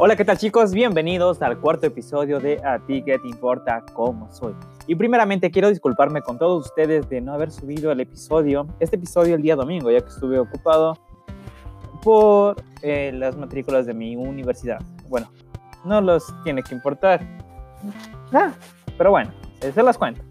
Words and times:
Hola, 0.00 0.14
¿qué 0.14 0.24
tal 0.24 0.38
chicos? 0.38 0.72
Bienvenidos 0.72 1.42
al 1.42 1.58
cuarto 1.58 1.86
episodio 1.86 2.38
de 2.38 2.64
A 2.64 2.78
ti 2.78 3.02
que 3.02 3.18
te 3.18 3.26
importa 3.26 3.84
cómo 3.94 4.30
soy. 4.30 4.54
Y 4.86 4.94
primeramente 4.94 5.50
quiero 5.50 5.70
disculparme 5.70 6.22
con 6.22 6.38
todos 6.38 6.66
ustedes 6.66 7.08
de 7.08 7.20
no 7.20 7.32
haber 7.32 7.50
subido 7.50 7.90
el 7.90 7.98
episodio, 7.98 8.68
este 8.78 8.94
episodio 8.94 9.34
el 9.34 9.42
día 9.42 9.56
domingo, 9.56 9.90
ya 9.90 10.00
que 10.00 10.06
estuve 10.06 10.38
ocupado 10.38 10.96
por 12.04 12.62
eh, 12.82 13.10
las 13.12 13.36
matrículas 13.36 13.86
de 13.86 13.94
mi 13.94 14.14
universidad. 14.14 14.78
Bueno, 15.08 15.32
no 15.84 16.00
los 16.00 16.32
tiene 16.44 16.62
que 16.62 16.76
importar. 16.76 17.20
Ah, 18.32 18.52
pero 18.96 19.10
bueno, 19.10 19.32
se 19.60 19.82
las 19.82 19.98
cuento. 19.98 20.22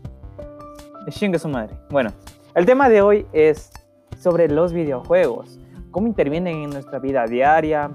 Chingue 1.09 1.39
su 1.39 1.49
madre. 1.49 1.75
Bueno, 1.89 2.13
el 2.55 2.65
tema 2.65 2.87
de 2.87 3.01
hoy 3.01 3.25
es 3.33 3.69
sobre 4.17 4.47
los 4.47 4.71
videojuegos. 4.71 5.59
Cómo 5.91 6.07
intervienen 6.07 6.55
en 6.55 6.69
nuestra 6.69 6.99
vida 6.99 7.25
diaria, 7.25 7.91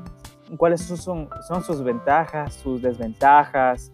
cuáles 0.56 0.82
son, 0.82 1.28
sus 1.64 1.82
ventajas, 1.82 2.54
sus 2.54 2.82
desventajas, 2.82 3.90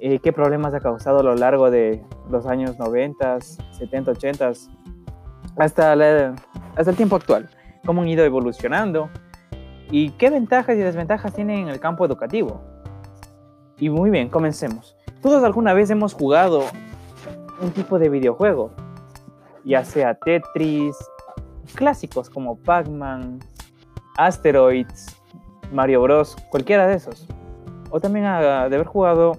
eh, 0.00 0.18
qué 0.18 0.32
problemas 0.32 0.74
ha 0.74 0.80
causado 0.80 1.20
a 1.20 1.22
lo 1.22 1.34
largo 1.34 1.70
de 1.70 2.02
los 2.30 2.46
años 2.46 2.78
90, 2.78 3.40
70, 3.40 4.10
80, 4.10 4.52
hasta, 5.56 5.92
hasta 6.76 6.90
el 6.90 6.96
tiempo 6.96 7.16
actual, 7.16 7.48
cómo 7.84 8.02
han 8.02 8.08
ido 8.08 8.24
evolucionando 8.24 9.10
y 9.90 10.10
qué 10.12 10.30
ventajas 10.30 10.76
y 10.76 10.80
desventajas 10.80 11.34
tienen 11.34 11.60
en 11.60 11.68
el 11.68 11.78
campo 11.78 12.04
educativo. 12.04 12.60
Y 13.78 13.90
muy 13.90 14.10
bien, 14.10 14.28
comencemos. 14.28 14.96
Todos 15.20 15.44
alguna 15.44 15.74
vez 15.74 15.90
hemos 15.90 16.14
jugado 16.14 16.64
un 17.60 17.70
tipo 17.72 17.98
de 17.98 18.08
videojuego, 18.08 18.72
ya 19.64 19.84
sea 19.84 20.14
Tetris, 20.14 20.96
clásicos 21.74 22.28
como 22.28 22.56
Pac-Man, 22.56 23.38
Asteroids, 24.16 25.21
Mario 25.72 26.02
Bros, 26.02 26.36
cualquiera 26.50 26.86
de 26.86 26.94
esos. 26.94 27.26
O 27.90 28.00
también 28.00 28.24
de 28.24 28.30
haber 28.30 28.86
jugado 28.86 29.32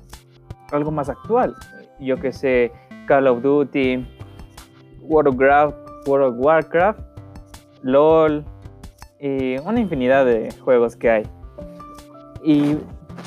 algo 0.72 0.92
más 0.92 1.10
actual, 1.10 1.56
yo 2.00 2.20
que 2.20 2.32
sé, 2.32 2.72
Call 3.08 3.28
of 3.28 3.42
Duty, 3.42 4.06
World 5.02 5.30
of 5.30 5.40
Warcraft, 5.40 6.08
World 6.08 6.34
of 6.34 6.46
Warcraft 6.46 7.00
LOL 7.84 8.46
y 9.20 9.58
una 9.60 9.80
infinidad 9.80 10.26
de 10.26 10.52
juegos 10.64 10.96
que 10.96 11.10
hay. 11.10 11.24
Y 12.44 12.78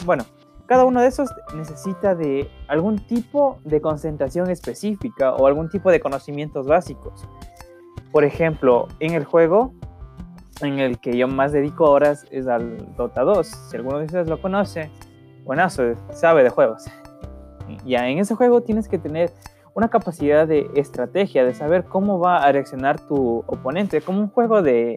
bueno, 0.04 0.24
cada 0.66 0.84
uno 0.84 1.00
de 1.00 1.06
esos 1.06 1.30
necesita 1.54 2.14
de 2.14 2.50
algún 2.68 2.98
tipo 3.06 3.58
de 3.64 3.80
concentración 3.80 4.50
específica 4.50 5.34
o 5.34 5.46
algún 5.46 5.68
tipo 5.68 5.90
de 5.90 6.00
conocimientos 6.00 6.66
básicos. 6.66 7.26
Por 8.10 8.24
ejemplo, 8.24 8.88
en 8.98 9.14
el 9.14 9.24
juego 9.24 9.72
en 10.60 10.78
el 10.78 10.98
que 10.98 11.16
yo 11.16 11.28
más 11.28 11.52
dedico 11.52 11.90
horas 11.90 12.26
es 12.30 12.46
al 12.46 12.94
Dota 12.96 13.22
2. 13.22 13.46
Si 13.46 13.76
alguno 13.76 13.98
de 13.98 14.06
ustedes 14.06 14.28
lo 14.28 14.40
conoce, 14.40 14.90
buenazo, 15.44 15.94
sabe 16.12 16.42
de 16.42 16.50
juegos. 16.50 16.84
Ya 17.84 18.08
en 18.08 18.18
ese 18.18 18.34
juego 18.34 18.62
tienes 18.62 18.88
que 18.88 18.98
tener 18.98 19.32
una 19.74 19.88
capacidad 19.88 20.46
de 20.46 20.70
estrategia, 20.74 21.44
de 21.44 21.52
saber 21.52 21.84
cómo 21.84 22.18
va 22.18 22.38
a 22.38 22.50
reaccionar 22.50 22.98
tu 23.00 23.44
oponente, 23.46 24.00
como 24.00 24.20
un 24.20 24.28
juego 24.30 24.62
de, 24.62 24.94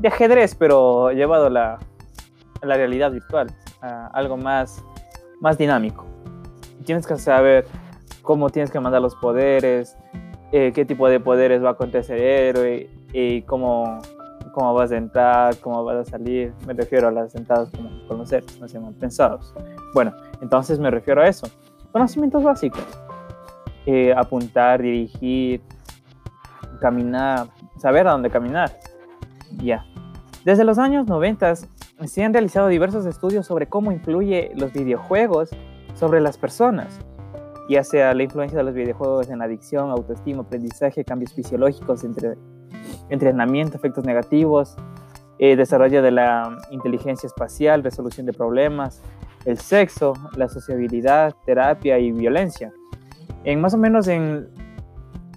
de 0.00 0.08
ajedrez, 0.08 0.54
pero 0.54 1.12
llevado 1.12 1.46
a 1.46 1.50
la, 1.50 1.78
la 2.62 2.76
realidad 2.76 3.12
virtual, 3.12 3.54
a 3.82 4.06
algo 4.08 4.36
más, 4.36 4.82
más 5.40 5.58
dinámico. 5.58 6.06
Tienes 6.84 7.06
que 7.06 7.16
saber 7.16 7.66
cómo 8.22 8.48
tienes 8.48 8.70
que 8.70 8.80
mandar 8.80 9.02
los 9.02 9.14
poderes, 9.16 9.98
eh, 10.52 10.72
qué 10.74 10.84
tipo 10.84 11.08
de 11.08 11.20
poderes 11.20 11.62
va 11.62 11.68
a 11.68 11.72
acontecer 11.72 12.18
héroe 12.18 12.88
y 13.12 13.42
cómo 13.42 14.00
cómo 14.52 14.74
vas 14.74 14.92
a 14.92 14.96
entrar, 14.96 15.56
cómo 15.58 15.84
vas 15.84 15.96
a 15.96 16.10
salir. 16.10 16.52
Me 16.66 16.72
refiero 16.72 17.08
a 17.08 17.10
las 17.10 17.32
sentadas 17.32 17.70
como 17.70 17.90
conocer, 18.06 18.44
no 18.60 18.68
se 18.68 18.74
llaman 18.74 18.94
pensados. 18.94 19.54
Bueno, 19.94 20.14
entonces 20.40 20.78
me 20.78 20.90
refiero 20.90 21.22
a 21.22 21.28
eso. 21.28 21.46
Conocimientos 21.92 22.42
básicos. 22.42 22.84
Eh, 23.86 24.12
apuntar, 24.16 24.82
dirigir, 24.82 25.62
caminar, 26.80 27.48
saber 27.78 28.06
a 28.06 28.12
dónde 28.12 28.30
caminar. 28.30 28.70
Ya. 29.58 29.84
Desde 30.44 30.64
los 30.64 30.78
años 30.78 31.06
90 31.06 31.54
se 32.04 32.24
han 32.24 32.32
realizado 32.32 32.68
diversos 32.68 33.06
estudios 33.06 33.46
sobre 33.46 33.68
cómo 33.68 33.92
influye 33.92 34.52
los 34.56 34.72
videojuegos 34.72 35.50
sobre 35.94 36.20
las 36.20 36.38
personas, 36.38 36.98
ya 37.68 37.84
sea 37.84 38.14
la 38.14 38.22
influencia 38.22 38.58
de 38.58 38.64
los 38.64 38.74
videojuegos 38.74 39.28
en 39.28 39.42
adicción, 39.42 39.90
autoestima, 39.90 40.42
aprendizaje, 40.42 41.04
cambios 41.04 41.34
fisiológicos 41.34 42.04
entre 42.04 42.36
entrenamiento, 43.10 43.76
efectos 43.76 44.04
negativos, 44.04 44.76
eh, 45.38 45.56
desarrollo 45.56 46.02
de 46.02 46.10
la 46.10 46.56
inteligencia 46.70 47.26
espacial, 47.26 47.82
resolución 47.82 48.26
de 48.26 48.32
problemas, 48.32 49.02
el 49.44 49.58
sexo, 49.58 50.14
la 50.36 50.48
sociabilidad, 50.48 51.34
terapia 51.46 51.98
y 51.98 52.12
violencia. 52.12 52.72
En 53.44 53.60
más 53.60 53.74
o 53.74 53.78
menos 53.78 54.06
en 54.08 54.48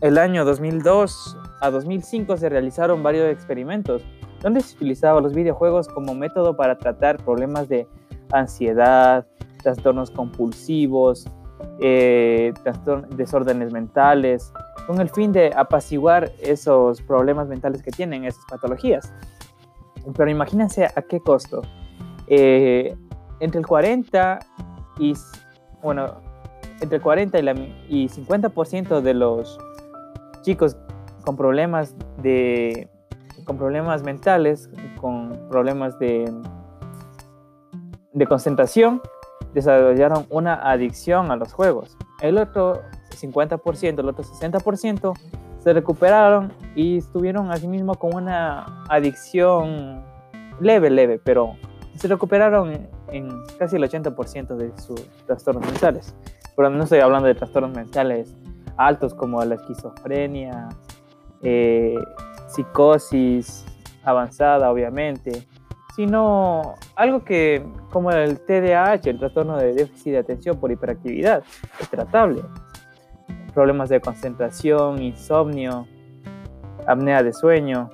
el 0.02 0.18
año 0.18 0.44
2002 0.44 1.38
a 1.62 1.70
2005 1.70 2.36
se 2.38 2.50
realizaron 2.50 3.02
varios 3.02 3.32
experimentos 3.32 4.04
donde 4.42 4.60
se 4.60 4.76
utilizaban 4.76 5.24
los 5.24 5.34
videojuegos 5.34 5.88
como 5.88 6.14
método 6.14 6.58
para 6.58 6.78
tratar 6.78 7.24
problemas 7.24 7.70
de 7.70 7.88
ansiedad, 8.34 9.26
trastornos 9.62 10.12
compulsivos, 10.12 11.26
eh, 11.82 12.54
desórdenes 13.16 13.72
mentales, 13.72 14.52
con 14.88 15.00
el 15.00 15.10
fin 15.10 15.32
de 15.32 15.52
apaciguar 15.56 16.32
esos 16.42 17.02
problemas 17.02 17.48
mentales 17.48 17.82
que 17.82 17.92
tienen, 17.92 18.26
esas 18.26 18.44
patologías. 18.50 19.14
Pero 20.16 20.30
imagínense 20.30 20.86
a 20.86 21.02
qué 21.02 21.20
costo. 21.20 21.62
Eh, 22.28 22.96
entre 23.40 23.60
el 23.60 23.68
40 23.68 24.40
y, 25.00 25.14
bueno, 25.82 26.16
entre 26.82 26.98
el 26.98 27.02
40 27.02 27.40
y, 27.40 27.42
la, 27.42 27.54
y 27.90 28.08
50% 28.10 29.02
de 29.02 29.14
los 29.14 29.58
chicos 30.42 30.78
con 31.24 31.38
problemas 31.38 31.96
de 32.22 32.90
con 33.46 33.58
problemas 33.58 34.04
mentales, 34.04 34.70
con 35.02 35.50
problemas 35.50 36.00
de, 36.00 36.32
de 38.14 38.26
concentración, 38.26 39.02
desarrollaron 39.54 40.26
una 40.30 40.54
adicción 40.54 41.30
a 41.30 41.36
los 41.36 41.52
juegos. 41.52 41.98
El 42.22 42.38
otro 42.38 42.82
50%, 43.16 44.00
el 44.00 44.10
otro 44.10 44.24
60% 44.24 45.14
se 45.60 45.74
recuperaron 45.74 46.52
y 46.76 46.98
estuvieron 46.98 47.52
asimismo 47.52 47.96
con 47.96 48.16
una 48.16 48.84
adicción 48.90 50.04
leve, 50.60 50.90
leve, 50.90 51.20
pero 51.24 51.56
se 51.96 52.08
recuperaron 52.08 52.90
en 53.10 53.30
casi 53.58 53.78
el 53.78 53.84
80% 53.84 54.56
de 54.56 54.78
sus 54.82 55.02
trastornos 55.26 55.66
mentales. 55.66 56.16
Pero 56.56 56.70
no 56.70 56.84
estoy 56.84 57.00
hablando 57.00 57.28
de 57.28 57.36
trastornos 57.36 57.72
mentales 57.76 58.36
altos 58.78 59.14
como 59.14 59.44
la 59.46 59.56
esquizofrenia, 59.56 60.70
eh, 61.42 61.96
psicosis 62.48 63.66
avanzada, 64.04 64.70
obviamente, 64.70 65.48
sino 65.96 66.76
algo 66.96 67.24
que, 67.24 67.66
como 67.92 68.12
el 68.12 68.40
TDAH, 68.40 69.10
el 69.10 69.20
trastorno 69.20 69.58
de 69.58 69.74
déficit 69.74 70.14
de 70.14 70.18
atención 70.18 70.60
por 70.60 70.72
hiperactividad, 70.72 71.44
es 71.80 71.90
tratable 71.90 72.42
problemas 73.54 73.90
de 73.90 74.02
concentración, 74.02 75.02
insomnio, 75.02 75.88
apnea 76.88 77.24
de 77.24 77.34
sueño, 77.34 77.90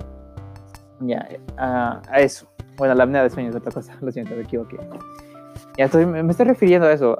ya, 1.00 1.26
a, 1.56 2.00
eso. 2.16 2.48
Bueno, 2.76 2.94
la 2.94 3.04
apnea 3.04 3.22
de 3.22 3.30
sueño 3.30 3.50
es 3.50 3.56
otra 3.56 3.72
cosa, 3.72 3.96
lo 4.00 4.10
siento, 4.12 4.34
me 4.34 4.42
equivoqué. 4.42 4.78
Ya 5.76 5.86
estoy, 5.86 6.06
me 6.06 6.30
estoy 6.30 6.46
refiriendo 6.46 6.86
a 6.86 6.92
eso, 6.92 7.16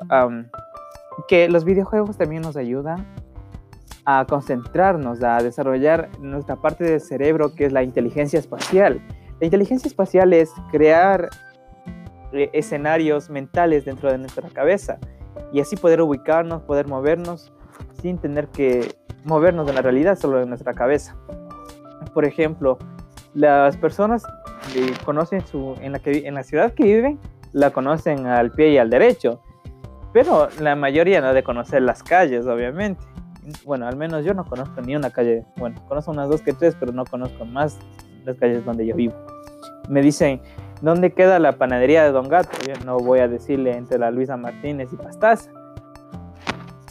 que 1.29 1.49
los 1.49 1.65
videojuegos 1.65 2.17
también 2.17 2.43
nos 2.43 2.57
ayudan 2.57 3.07
a 4.05 4.25
concentrarnos, 4.27 5.23
a 5.23 5.43
desarrollar 5.43 6.09
nuestra 6.21 6.57
parte 6.57 6.85
del 6.85 7.01
cerebro 7.01 7.55
que 7.55 7.67
es 7.67 7.73
la 7.73 7.83
inteligencia 7.83 8.39
espacial. 8.39 9.01
La 9.39 9.47
inteligencia 9.47 9.89
espacial 9.89 10.33
es 10.33 10.53
crear 10.71 11.31
eh, 12.33 12.51
escenarios 12.53 13.31
mentales 13.31 13.85
dentro 13.85 14.11
de 14.11 14.19
nuestra 14.19 14.49
cabeza 14.51 14.99
y 15.53 15.61
así 15.61 15.77
poder 15.77 16.01
ubicarnos, 16.03 16.63
poder 16.63 16.87
movernos 16.87 17.53
sin 18.01 18.19
tener 18.19 18.49
que 18.49 18.95
movernos 19.25 19.67
de 19.67 19.73
la 19.73 19.83
realidad 19.83 20.19
solo 20.19 20.41
en 20.41 20.49
nuestra 20.49 20.75
cabeza. 20.75 21.17
Por 22.15 22.25
ejemplo, 22.25 22.79
las 23.35 23.77
personas 23.77 24.25
que 24.73 24.93
conocen 25.05 25.47
su, 25.47 25.77
en, 25.81 25.93
la 25.93 25.99
que, 25.99 26.27
en 26.27 26.35
la 26.35 26.43
ciudad 26.43 26.73
que 26.75 26.85
viven, 26.85 27.19
la 27.53 27.71
conocen 27.71 28.27
al 28.27 28.53
pie 28.53 28.71
y 28.71 28.79
al 28.79 28.91
derecho, 28.91 29.41
pero 30.13 30.49
la 30.61 30.77
mayoría 30.77 31.21
no 31.21 31.33
de 31.33 31.43
conocer 31.43 31.83
las 31.83 32.03
calles, 32.03 32.47
obviamente. 32.47 33.03
Bueno, 33.65 33.87
al 33.87 33.97
menos 33.97 34.25
yo 34.25 34.35
no 34.35 34.45
conozco 34.45 34.81
ni 34.81 34.95
una 34.95 35.11
calle, 35.11 35.45
bueno, 35.57 35.83
conozco 35.89 36.11
unas 36.11 36.29
dos 36.29 36.43
que 36.43 36.53
tres, 36.53 36.77
pero 36.79 36.93
no 36.93 37.05
conozco 37.05 37.45
más 37.45 37.79
las 38.25 38.37
calles 38.37 38.65
donde 38.65 38.87
yo 38.87 38.95
vivo. 38.95 39.15
Me 39.89 40.03
dicen, 40.03 40.41
¿dónde 40.83 41.13
queda 41.13 41.39
la 41.39 41.53
panadería 41.53 42.05
de 42.05 42.13
Don 42.13 42.29
Gato? 42.29 42.57
Yo 42.67 42.75
no 42.85 42.99
voy 42.99 43.21
a 43.21 43.29
decirle 43.29 43.77
entre 43.77 43.99
la 43.99 44.11
Luisa 44.11 44.37
Martínez 44.37 44.93
y 44.93 44.97
Pastaza. 44.97 45.51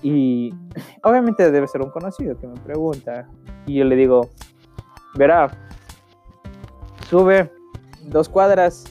Y 0.02 0.54
obviamente 1.04 1.52
debe 1.52 1.68
ser 1.68 1.82
un 1.82 1.90
conocido 1.90 2.38
que 2.40 2.48
me 2.48 2.60
pregunta. 2.62 3.28
Y 3.66 3.76
yo 3.76 3.86
le 3.86 3.96
digo, 3.96 4.30
verá, 5.16 5.50
sube 7.10 7.52
dos 8.06 8.30
cuadras 8.30 8.86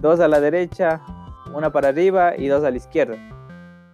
dos 0.00 0.20
a 0.20 0.28
la 0.28 0.40
derecha, 0.40 1.00
una 1.54 1.70
para 1.70 1.88
arriba 1.88 2.34
y 2.36 2.48
dos 2.48 2.64
a 2.64 2.70
la 2.70 2.76
izquierda. 2.76 3.16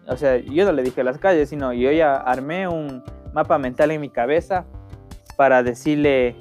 O 0.08 0.17
sea, 0.17 0.37
yo 0.37 0.64
no 0.64 0.73
le 0.73 0.82
dije 0.82 1.03
las 1.03 1.19
calles, 1.19 1.49
sino 1.49 1.73
yo 1.73 1.91
ya 1.91 2.17
armé 2.17 2.69
un 2.69 3.03
mapa 3.32 3.58
mental 3.58 3.91
en 3.91 4.00
mi 4.00 4.08
cabeza 4.08 4.64
para 5.37 5.62
decirle 5.62 6.37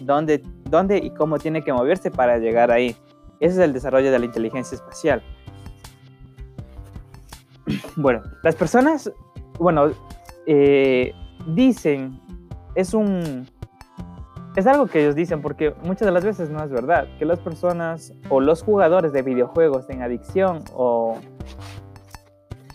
dónde, 0.00 0.42
dónde 0.64 0.98
y 0.98 1.10
cómo 1.10 1.38
tiene 1.38 1.62
que 1.62 1.72
moverse 1.72 2.10
para 2.10 2.38
llegar 2.38 2.70
ahí. 2.70 2.96
Ese 3.40 3.54
es 3.54 3.58
el 3.58 3.72
desarrollo 3.72 4.10
de 4.10 4.18
la 4.18 4.24
inteligencia 4.24 4.76
espacial. 4.76 5.22
Bueno, 8.00 8.22
las 8.42 8.56
personas, 8.56 9.12
bueno, 9.58 9.90
eh, 10.46 11.12
dicen, 11.48 12.18
es 12.74 12.94
un, 12.94 13.46
es 14.56 14.66
algo 14.66 14.86
que 14.86 15.02
ellos 15.02 15.14
dicen 15.14 15.42
porque 15.42 15.74
muchas 15.82 16.06
de 16.06 16.12
las 16.12 16.24
veces 16.24 16.48
no 16.48 16.64
es 16.64 16.70
verdad, 16.70 17.06
que 17.18 17.26
las 17.26 17.40
personas 17.40 18.14
o 18.30 18.40
los 18.40 18.62
jugadores 18.62 19.12
de 19.12 19.20
videojuegos 19.20 19.90
en 19.90 20.00
adicción 20.00 20.64
o, 20.72 21.18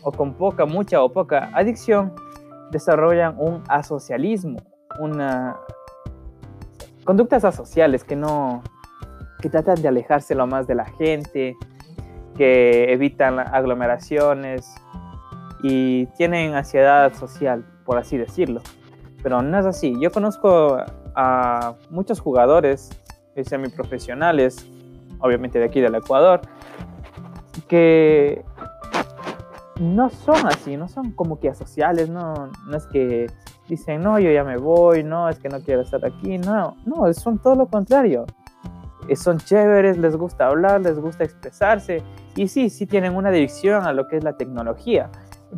o 0.03 0.11
con 0.11 0.35
poca, 0.35 0.67
mucha 0.67 1.01
o 1.01 1.11
poca 1.11 1.49
adicción 1.55 2.13
desarrollan 2.69 3.33
un 3.39 3.63
asocialismo, 3.67 4.59
una 4.99 5.57
conductas 7.03 7.45
asociales 7.45 8.03
que 8.03 8.15
no 8.15 8.61
que 9.41 9.49
tratan 9.49 9.81
de 9.81 9.87
alejarse 9.87 10.35
lo 10.35 10.45
más 10.45 10.67
de 10.67 10.75
la 10.75 10.85
gente, 10.85 11.55
que 12.37 12.93
evitan 12.93 13.39
aglomeraciones 13.39 14.84
y 15.63 16.05
tienen 16.17 16.53
ansiedad 16.53 17.13
social, 17.13 17.65
por 17.85 17.97
así 17.97 18.17
decirlo. 18.17 18.61
Pero 19.23 19.41
no 19.41 19.59
es 19.59 19.65
así. 19.65 19.95
Yo 19.99 20.11
conozco 20.11 20.77
a 21.15 21.75
muchos 21.89 22.19
jugadores 22.19 22.89
semiprofesionales, 23.43 24.65
obviamente 25.19 25.59
de 25.59 25.65
aquí 25.65 25.81
del 25.81 25.95
Ecuador, 25.95 26.41
que 27.67 28.43
no 29.79 30.09
son 30.09 30.47
así, 30.47 30.77
no 30.77 30.87
son 30.87 31.11
como 31.11 31.39
que 31.39 31.49
asociales, 31.49 32.09
no, 32.09 32.49
no 32.67 32.77
es 32.77 32.85
que 32.87 33.27
dicen, 33.67 34.01
no, 34.01 34.19
yo 34.19 34.31
ya 34.31 34.43
me 34.43 34.57
voy, 34.57 35.03
no, 35.03 35.27
es 35.27 35.39
que 35.39 35.49
no 35.49 35.59
quiero 35.59 35.81
estar 35.81 36.05
aquí, 36.05 36.37
no, 36.37 36.77
no, 36.85 37.13
son 37.13 37.39
todo 37.39 37.55
lo 37.55 37.67
contrario. 37.67 38.25
Eh, 39.07 39.15
son 39.15 39.37
chéveres, 39.37 39.97
les 39.97 40.15
gusta 40.15 40.47
hablar, 40.47 40.81
les 40.81 40.99
gusta 40.99 41.23
expresarse 41.23 42.01
y 42.35 42.47
sí, 42.47 42.69
sí 42.69 42.87
tienen 42.87 43.15
una 43.15 43.29
adicción 43.29 43.83
a 43.83 43.93
lo 43.93 44.07
que 44.07 44.17
es 44.17 44.23
la 44.23 44.33
tecnología, 44.33 45.09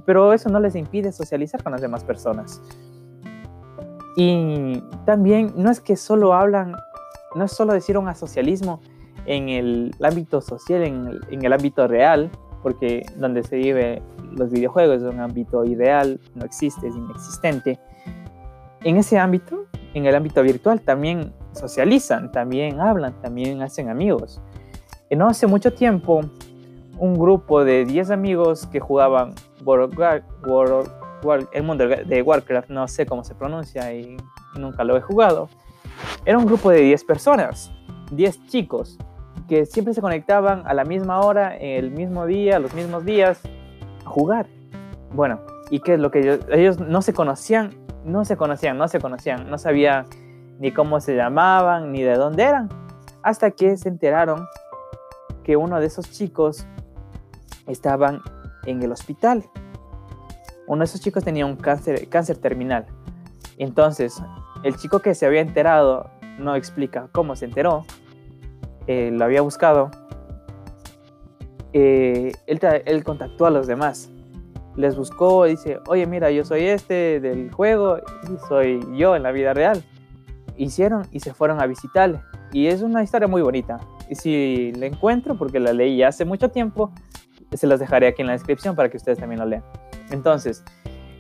pero 0.06 0.34
eso 0.34 0.50
no 0.50 0.60
les 0.60 0.76
impide 0.76 1.12
socializar 1.12 1.64
con 1.64 1.72
las 1.72 1.82
demás 1.82 2.04
personas. 2.04 2.62
Y 4.16 4.82
también 5.06 5.54
no 5.56 5.70
es 5.70 5.80
que 5.80 5.96
solo 5.96 6.34
hablan, 6.34 6.76
no 7.36 7.46
es 7.46 7.52
solo 7.52 7.74
decir 7.74 7.98
un 7.98 8.08
asocialismo 8.08 8.82
en 9.26 9.50
el 9.50 9.94
ámbito 10.02 10.42
social, 10.42 10.84
en 10.84 11.08
el, 11.08 11.22
en 11.30 11.46
el 11.46 11.54
ámbito 11.54 11.88
real, 11.88 12.32
porque 12.64 13.06
donde 13.18 13.44
se 13.44 13.58
vive 13.58 14.02
los 14.32 14.52
videojuegos 14.52 15.04
es 15.04 15.04
un 15.04 15.20
ámbito 15.20 15.64
ideal, 15.66 16.20
no 16.36 16.46
existe, 16.46 16.88
es 16.88 16.96
inexistente. 16.96 17.80
En 18.84 18.98
ese 18.98 19.20
ámbito, 19.20 19.66
en 19.94 20.06
el 20.06 20.16
ámbito 20.16 20.42
virtual, 20.44 20.82
también 20.82 21.34
socializan, 21.54 22.32
también 22.32 22.80
hablan, 22.80 23.20
también 23.22 23.62
hacen 23.62 23.90
amigos. 23.90 24.42
No 25.10 25.28
hace 25.28 25.48
mucho 25.48 25.74
tiempo, 25.74 26.22
un 27.00 27.14
grupo 27.14 27.64
de 27.64 27.86
10 27.86 28.12
amigos 28.12 28.66
que 28.68 28.80
jugaban 28.80 29.34
World, 29.64 29.98
World, 30.46 31.48
el 31.52 31.64
mundo 31.64 31.88
de 31.88 32.22
Warcraft, 32.22 32.70
no 32.70 32.88
sé 32.88 33.06
cómo 33.06 33.24
se 33.24 33.36
pronuncia 33.36 33.94
y 33.94 34.18
nunca 34.56 34.84
lo 34.84 34.98
he 34.98 35.02
jugado. 35.02 35.50
Era 36.26 36.38
un 36.38 36.46
grupo 36.46 36.70
de 36.70 36.82
10 36.82 37.04
personas, 37.06 37.72
10 38.12 38.48
chicos, 38.48 38.98
que 39.48 39.66
siempre 39.66 39.94
se 39.94 40.02
conectaban 40.02 40.64
a 40.66 40.74
la 40.74 40.84
misma 40.84 41.22
hora, 41.22 41.56
el 41.58 41.92
mismo 41.92 42.26
día, 42.26 42.60
los 42.60 42.74
mismos 42.74 43.06
días, 43.06 43.42
a 44.06 44.10
jugar. 44.10 44.48
Bueno, 45.14 45.40
¿y 45.72 45.80
qué 45.80 45.96
es 45.96 46.00
lo 46.00 46.12
que 46.12 46.40
ellos, 46.52 46.80
no 46.80 47.02
se 47.02 47.14
conocían? 47.14 47.72
No 48.04 48.26
se 48.26 48.38
conocían, 48.38 48.78
no 48.78 48.88
se 48.88 49.00
conocían, 49.00 49.50
no 49.50 49.58
sabían 49.58 50.06
ni 50.60 50.72
cómo 50.72 51.00
se 51.00 51.16
llamaban, 51.16 51.92
ni 51.92 52.04
de 52.04 52.16
dónde 52.16 52.44
eran, 52.44 52.70
hasta 53.22 53.52
que 53.52 53.78
se 53.78 53.90
enteraron 53.90 54.46
que 55.44 55.56
uno 55.56 55.80
de 55.80 55.88
esos 55.88 56.12
chicos 56.12 56.66
estaban 57.68 58.22
en 58.68 58.84
el 58.84 58.92
hospital 58.92 59.44
uno 60.68 60.80
de 60.80 60.86
esos 60.86 61.02
chicos 61.02 61.24
tenía 61.24 61.46
un 61.46 61.56
cáncer, 61.56 62.38
terminal. 62.40 62.86
Entonces, 63.58 64.22
el 64.64 64.76
chico 64.76 65.00
que 65.00 65.16
se 65.16 65.26
había 65.26 65.42
enterado 65.42 66.10
no 66.38 66.56
explica 66.56 67.10
cómo 67.14 67.36
se 67.36 67.46
enteró, 67.46 67.86
eh, 68.86 69.10
lo 69.12 69.26
había 69.26 69.42
buscado, 69.42 69.90
eh, 71.74 72.34
él, 72.46 73.04
contactó 73.04 73.46
a 73.46 73.50
los 73.50 73.66
demás, 73.66 74.12
les 74.76 74.96
buscó, 74.96 75.46
dice, 75.46 75.80
oye, 75.88 76.06
mira, 76.06 76.30
yo 76.32 76.46
soy 76.46 76.66
este 76.66 77.20
del 77.20 77.52
juego 77.52 77.98
y 77.98 78.48
soy 78.48 78.80
yo 78.96 79.16
en 79.16 79.24
la 79.24 79.32
vida 79.32 79.54
real. 79.54 79.84
Hicieron 80.56 81.08
y 81.12 81.20
se 81.20 81.34
fueron 81.34 81.62
a 81.62 81.66
visitarle. 81.66 82.20
Y 82.52 82.68
es 82.68 82.82
una 82.82 83.04
historia 83.04 83.28
muy 83.28 83.42
bonita. 83.42 83.80
Y 84.10 84.16
si 84.16 84.72
la 84.74 84.86
encuentro, 84.86 85.38
porque 85.38 85.60
la 85.60 85.74
leí 85.74 86.04
hace 86.04 86.26
mucho 86.26 86.50
tiempo, 86.50 86.92
se 87.56 87.68
las 87.68 87.80
dejaré 87.80 88.08
aquí 88.08 88.22
en 88.22 88.28
la 88.28 88.34
descripción 88.34 88.76
para 88.76 88.90
que 88.90 88.98
ustedes 88.98 89.20
también 89.20 89.40
lo 89.40 89.46
lean. 89.46 89.64
Entonces, 90.12 90.64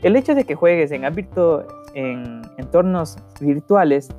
el 0.01 0.15
hecho 0.15 0.35
de 0.35 0.43
que 0.45 0.55
juegues 0.55 0.91
en 0.91 1.05
ámbito, 1.05 1.65
en 1.93 2.41
entornos 2.57 3.17
virtuales, 3.39 4.09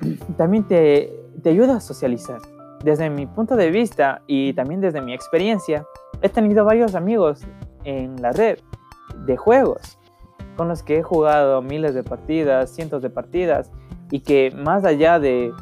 también 0.36 0.66
te, 0.66 1.12
te 1.42 1.50
ayuda 1.50 1.76
a 1.76 1.80
socializar. 1.80 2.40
Desde 2.82 3.10
mi 3.10 3.26
punto 3.26 3.56
de 3.56 3.70
vista 3.70 4.22
y 4.26 4.52
también 4.54 4.80
desde 4.80 5.00
mi 5.00 5.12
experiencia, 5.12 5.84
he 6.22 6.28
tenido 6.28 6.64
varios 6.64 6.94
amigos 6.94 7.42
en 7.84 8.20
la 8.20 8.32
red 8.32 8.58
de 9.26 9.36
juegos 9.36 9.98
con 10.56 10.68
los 10.68 10.82
que 10.82 10.98
he 10.98 11.02
jugado 11.02 11.62
miles 11.62 11.94
de 11.94 12.02
partidas, 12.02 12.70
cientos 12.70 13.00
de 13.02 13.10
partidas 13.10 13.70
y 14.10 14.20
que 14.20 14.50
más 14.50 14.84
allá 14.84 15.18
de 15.18 15.52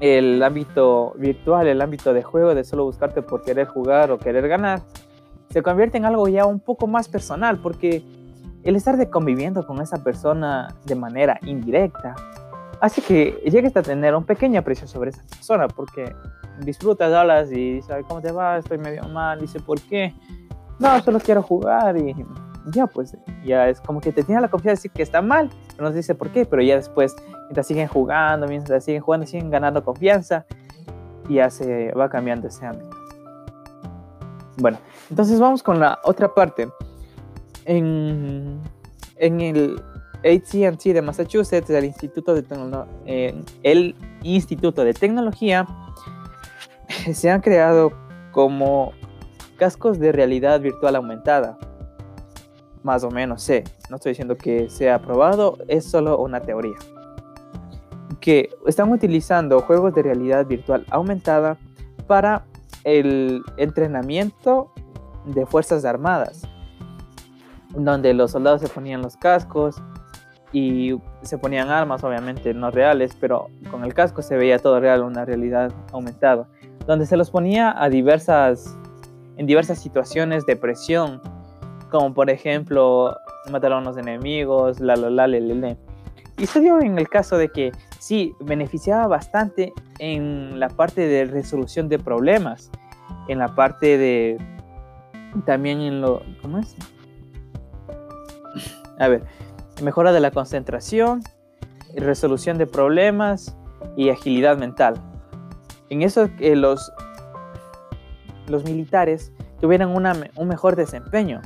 el 0.00 0.42
ámbito 0.42 1.14
virtual, 1.16 1.66
el 1.66 1.80
ámbito 1.80 2.12
de 2.12 2.22
juego, 2.22 2.54
de 2.54 2.64
solo 2.64 2.84
buscarte 2.84 3.22
por 3.22 3.42
querer 3.42 3.66
jugar 3.66 4.10
o 4.10 4.18
querer 4.18 4.46
ganar, 4.48 4.82
se 5.50 5.62
convierte 5.62 5.96
en 5.96 6.04
algo 6.04 6.28
ya 6.28 6.44
un 6.44 6.60
poco 6.60 6.86
más 6.86 7.08
personal, 7.08 7.58
porque 7.58 8.02
el 8.62 8.76
estar 8.76 8.96
de 8.96 9.08
conviviendo 9.08 9.66
con 9.66 9.80
esa 9.80 10.02
persona 10.02 10.74
de 10.84 10.94
manera 10.96 11.38
indirecta 11.42 12.14
hace 12.80 13.00
que 13.00 13.42
llegues 13.50 13.76
a 13.76 13.82
tener 13.82 14.14
un 14.14 14.24
pequeño 14.24 14.60
aprecio 14.60 14.86
sobre 14.86 15.10
esa 15.10 15.22
persona, 15.22 15.68
porque 15.68 16.14
disfrutas, 16.60 17.12
hablas 17.12 17.50
y 17.50 17.74
dices, 17.74 18.04
¿cómo 18.08 18.20
te 18.20 18.32
va? 18.32 18.58
Estoy 18.58 18.78
medio 18.78 19.04
mal, 19.04 19.40
dice, 19.40 19.60
¿por 19.60 19.80
qué? 19.80 20.14
No, 20.78 21.00
solo 21.00 21.20
quiero 21.20 21.42
jugar 21.42 21.96
y 21.96 22.14
ya, 22.66 22.86
pues, 22.86 23.16
ya 23.44 23.68
es 23.68 23.80
como 23.80 24.00
que 24.00 24.12
te 24.12 24.22
tiene 24.22 24.40
la 24.40 24.48
confianza 24.48 24.70
de 24.70 24.76
decir 24.76 24.90
que 24.90 25.02
está 25.02 25.22
mal, 25.22 25.50
pero 25.76 25.88
no 25.88 25.94
dice 25.94 26.14
por 26.14 26.30
qué, 26.30 26.44
pero 26.44 26.62
ya 26.62 26.76
después, 26.76 27.14
mientras 27.44 27.66
siguen 27.66 27.88
jugando, 27.88 28.46
mientras 28.46 28.84
siguen 28.84 29.02
jugando, 29.02 29.26
siguen 29.26 29.50
ganando 29.50 29.84
confianza, 29.84 30.46
y 31.28 31.34
ya 31.34 31.50
se 31.50 31.92
va 31.92 32.08
cambiando 32.08 32.48
ese 32.48 32.66
ámbito. 32.66 32.96
Bueno, 34.58 34.78
entonces 35.10 35.38
vamos 35.38 35.62
con 35.62 35.80
la 35.80 35.98
otra 36.04 36.32
parte. 36.34 36.68
En, 37.64 38.60
en 39.16 39.40
el 39.40 39.82
ATT 40.18 40.82
de 40.84 41.02
Massachusetts, 41.02 41.68
el 41.70 41.84
Instituto 41.84 42.34
de, 42.34 42.44
eh, 43.06 43.42
el 43.62 43.94
Instituto 44.22 44.84
de 44.84 44.94
Tecnología, 44.94 45.66
se 47.12 47.30
han 47.30 47.40
creado 47.40 47.92
como 48.32 48.92
cascos 49.58 49.98
de 49.98 50.12
realidad 50.12 50.60
virtual 50.60 50.96
aumentada. 50.96 51.58
Más 52.86 53.02
o 53.02 53.10
menos 53.10 53.42
sé, 53.42 53.64
no 53.90 53.96
estoy 53.96 54.10
diciendo 54.10 54.36
que 54.36 54.70
sea 54.70 54.94
aprobado, 54.94 55.58
es 55.66 55.84
solo 55.84 56.20
una 56.20 56.38
teoría. 56.38 56.76
Que 58.20 58.50
están 58.64 58.92
utilizando 58.92 59.60
juegos 59.62 59.92
de 59.92 60.04
realidad 60.04 60.46
virtual 60.46 60.86
aumentada 60.90 61.56
para 62.06 62.44
el 62.84 63.42
entrenamiento 63.56 64.72
de 65.24 65.46
Fuerzas 65.46 65.84
Armadas, 65.84 66.42
donde 67.70 68.14
los 68.14 68.30
soldados 68.30 68.60
se 68.60 68.68
ponían 68.68 69.02
los 69.02 69.16
cascos 69.16 69.82
y 70.52 70.96
se 71.22 71.38
ponían 71.38 71.70
armas, 71.70 72.04
obviamente 72.04 72.54
no 72.54 72.70
reales, 72.70 73.16
pero 73.20 73.48
con 73.68 73.84
el 73.84 73.94
casco 73.94 74.22
se 74.22 74.36
veía 74.36 74.60
todo 74.60 74.78
real, 74.78 75.02
una 75.02 75.24
realidad 75.24 75.72
aumentada, 75.90 76.46
donde 76.86 77.04
se 77.04 77.16
los 77.16 77.32
ponía 77.32 77.74
a 77.82 77.88
diversas, 77.88 78.78
en 79.36 79.46
diversas 79.46 79.80
situaciones 79.80 80.46
de 80.46 80.54
presión, 80.54 81.20
como 81.90 82.14
por 82.14 82.30
ejemplo 82.30 83.16
matar 83.50 83.72
a 83.72 83.78
unos 83.78 83.96
enemigos, 83.96 84.80
la 84.80 84.96
la 84.96 85.10
la 85.10 85.26
le, 85.26 85.76
Y 86.38 86.46
se 86.46 86.60
dio 86.60 86.80
en 86.80 86.98
el 86.98 87.08
caso 87.08 87.38
de 87.38 87.48
que 87.48 87.72
sí, 87.98 88.34
beneficiaba 88.40 89.06
bastante 89.06 89.72
en 89.98 90.58
la 90.58 90.68
parte 90.68 91.06
de 91.06 91.24
resolución 91.24 91.88
de 91.88 91.98
problemas, 91.98 92.70
en 93.28 93.38
la 93.38 93.54
parte 93.54 93.98
de 93.98 94.38
también 95.44 95.80
en 95.80 96.00
lo 96.00 96.22
¿cómo 96.40 96.58
es? 96.58 96.74
A 98.98 99.08
ver, 99.08 99.24
mejora 99.82 100.12
de 100.12 100.20
la 100.20 100.30
concentración, 100.30 101.22
resolución 101.94 102.58
de 102.58 102.66
problemas 102.66 103.56
y 103.96 104.08
agilidad 104.08 104.56
mental. 104.56 104.94
En 105.90 106.02
eso 106.02 106.28
eh, 106.40 106.56
los 106.56 106.92
los 108.48 108.64
militares 108.64 109.32
tuvieran 109.60 109.90
un 109.90 110.48
mejor 110.48 110.76
desempeño, 110.76 111.40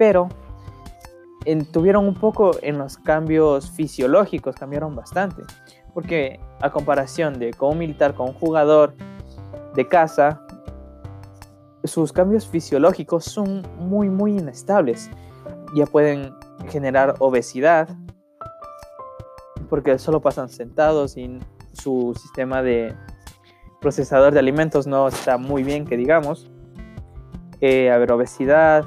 pero 0.00 0.30
tuvieron 1.72 2.08
un 2.08 2.14
poco 2.14 2.52
en 2.62 2.78
los 2.78 2.96
cambios 2.96 3.70
fisiológicos, 3.70 4.56
cambiaron 4.56 4.96
bastante, 4.96 5.42
porque 5.92 6.40
a 6.62 6.70
comparación 6.70 7.38
de 7.38 7.52
con 7.52 7.72
un 7.72 7.78
militar 7.80 8.14
con 8.14 8.28
un 8.28 8.32
jugador 8.32 8.94
de 9.74 9.86
casa, 9.86 10.40
sus 11.84 12.14
cambios 12.14 12.48
fisiológicos 12.48 13.26
son 13.26 13.60
muy, 13.78 14.08
muy 14.08 14.38
inestables. 14.38 15.10
Ya 15.74 15.84
pueden 15.84 16.32
generar 16.70 17.16
obesidad, 17.18 17.90
porque 19.68 19.98
solo 19.98 20.22
pasan 20.22 20.48
sentados 20.48 21.18
y 21.18 21.40
su 21.74 22.14
sistema 22.18 22.62
de 22.62 22.96
procesador 23.82 24.32
de 24.32 24.38
alimentos 24.38 24.86
no 24.86 25.08
está 25.08 25.36
muy 25.36 25.62
bien, 25.62 25.84
que 25.84 25.98
digamos. 25.98 26.50
Eh, 27.60 27.90
a 27.90 27.98
ver, 27.98 28.12
obesidad, 28.12 28.86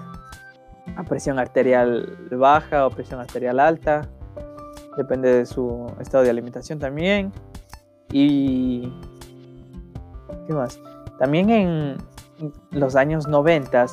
a 0.95 1.03
presión 1.03 1.39
arterial 1.39 2.27
baja 2.31 2.85
o 2.85 2.89
presión 2.89 3.19
arterial 3.19 3.59
alta, 3.59 4.09
depende 4.97 5.33
de 5.33 5.45
su 5.45 5.91
estado 5.99 6.23
de 6.23 6.29
alimentación 6.29 6.79
también. 6.79 7.31
Y. 8.11 8.91
¿Qué 10.47 10.53
más? 10.53 10.79
También 11.19 11.49
en 11.49 11.97
los 12.71 12.95
años 12.95 13.27
90, 13.27 13.85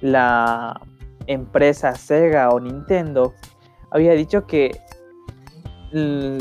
la 0.00 0.80
empresa 1.26 1.94
Sega 1.94 2.50
o 2.50 2.60
Nintendo 2.60 3.34
había 3.90 4.12
dicho 4.12 4.46
que 4.46 4.80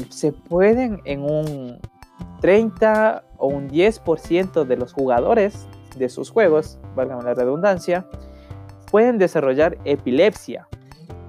se 0.10 0.32
pueden 0.32 1.02
en 1.06 1.24
un 1.24 1.80
30 2.42 3.24
o 3.38 3.48
un 3.48 3.70
10% 3.70 4.66
de 4.66 4.78
los 4.78 4.94
jugadores 4.94 5.68
de 5.96 6.10
sus 6.10 6.30
juegos, 6.30 6.78
valga 6.96 7.22
la 7.22 7.34
redundancia, 7.34 8.06
pueden 8.96 9.18
desarrollar 9.18 9.78
epilepsia 9.84 10.70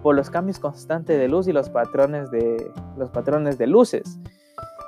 por 0.00 0.14
los 0.14 0.30
cambios 0.30 0.60
constantes 0.60 1.18
de 1.18 1.26
luz 1.26 1.48
y 1.48 1.52
los 1.52 1.68
patrones 1.68 2.30
de, 2.30 2.64
los 2.96 3.10
patrones 3.10 3.58
de 3.58 3.66
luces. 3.66 4.20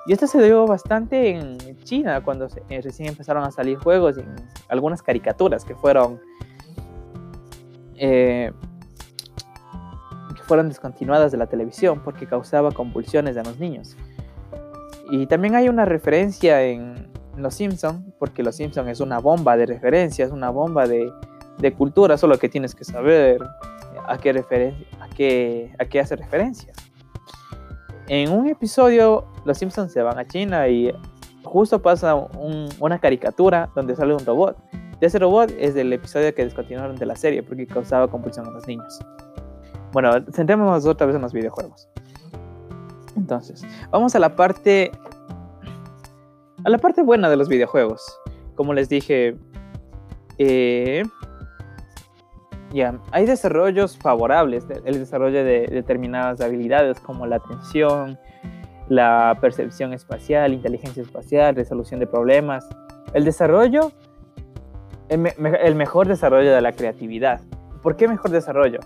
Y 0.06 0.12
esto 0.12 0.28
se 0.28 0.40
dio 0.40 0.64
bastante 0.64 1.30
en 1.30 1.58
China 1.82 2.23
cuando 2.23 2.47
eh, 2.68 2.80
recién 2.80 3.08
empezaron 3.08 3.42
a 3.42 3.50
salir 3.50 3.78
juegos 3.78 4.16
y 4.16 4.23
algunas 4.68 5.02
caricaturas 5.02 5.64
que 5.64 5.75
fueron 5.75 6.20
eh, 7.97 8.52
que 10.37 10.42
fueron 10.44 10.68
descontinuadas 10.68 11.32
de 11.32 11.38
la 11.38 11.49
televisión 11.49 12.00
porque 12.04 12.28
causaba 12.28 12.70
convulsiones 12.70 13.37
en 13.37 13.42
los 13.42 13.58
niños. 13.58 13.97
Y 15.11 15.26
también 15.26 15.56
hay 15.56 15.68
una 15.68 15.85
referencia 15.85 16.62
en 16.62 17.11
Los 17.37 17.56
Simpson, 17.56 18.14
porque 18.20 18.44
Los 18.44 18.54
Simpson 18.54 18.88
es 18.88 19.00
una 19.00 19.18
bomba 19.18 19.56
de 19.56 19.66
referencias, 19.66 20.30
una 20.30 20.50
bomba 20.50 20.87
de, 20.87 21.11
de 21.58 21.72
cultura, 21.72 22.16
solo 22.16 22.38
que 22.38 22.48
tienes 22.48 22.74
que 22.74 22.84
saber 22.84 23.40
a 24.06 24.18
qué, 24.18 24.30
a 24.30 25.08
qué, 25.14 25.74
a 25.78 25.84
qué 25.84 26.00
hace 26.00 26.16
referencia. 26.16 26.72
En 28.08 28.32
un 28.32 28.48
episodio, 28.48 29.26
Los 29.44 29.58
Simpsons 29.58 29.92
se 29.92 30.02
van 30.02 30.18
a 30.18 30.26
China 30.26 30.68
y 30.68 30.92
justo 31.44 31.80
pasa 31.80 32.14
una 32.14 32.98
caricatura 32.98 33.70
donde 33.74 33.94
sale 33.96 34.14
un 34.14 34.24
robot. 34.24 34.56
De 35.00 35.06
ese 35.06 35.18
robot 35.18 35.52
es 35.58 35.74
del 35.74 35.92
episodio 35.92 36.34
que 36.34 36.44
descontinuaron 36.44 36.96
de 36.96 37.06
la 37.06 37.16
serie 37.16 37.42
porque 37.42 37.66
causaba 37.66 38.08
compulsión 38.08 38.46
a 38.46 38.50
los 38.50 38.66
niños. 38.66 38.98
Bueno, 39.92 40.10
centrémonos 40.32 40.86
otra 40.86 41.06
vez 41.06 41.16
en 41.16 41.22
los 41.22 41.32
videojuegos. 41.32 41.88
Entonces, 43.16 43.64
vamos 43.90 44.14
a 44.14 44.18
la 44.18 44.34
parte 44.34 44.90
a 46.64 46.70
la 46.70 46.78
parte 46.78 47.02
buena 47.02 47.28
de 47.30 47.36
los 47.36 47.48
videojuegos. 47.48 48.02
Como 48.54 48.74
les 48.74 48.88
dije, 48.88 49.36
eh, 50.38 51.04
ya, 52.72 52.98
hay 53.12 53.26
desarrollos 53.26 53.96
favorables, 53.98 54.66
el 54.84 54.98
desarrollo 54.98 55.44
de 55.44 55.66
determinadas 55.68 56.40
habilidades 56.40 57.00
como 57.00 57.26
la 57.26 57.37
atención, 57.37 58.18
la 58.88 59.37
percepción 59.40 59.92
espacial, 59.92 60.52
inteligencia 60.52 61.02
espacial, 61.02 61.54
resolución 61.54 62.00
de 62.00 62.06
problemas. 62.06 62.68
El 63.14 63.25
desarrollo, 63.25 63.92
el 65.08 65.75
mejor 65.75 66.08
desarrollo 66.08 66.52
de 66.52 66.60
la 66.60 66.72
creatividad. 66.72 67.40
¿Por 67.82 67.96
qué 67.96 68.08
mejor 68.08 68.30
desarrollo? 68.30 68.80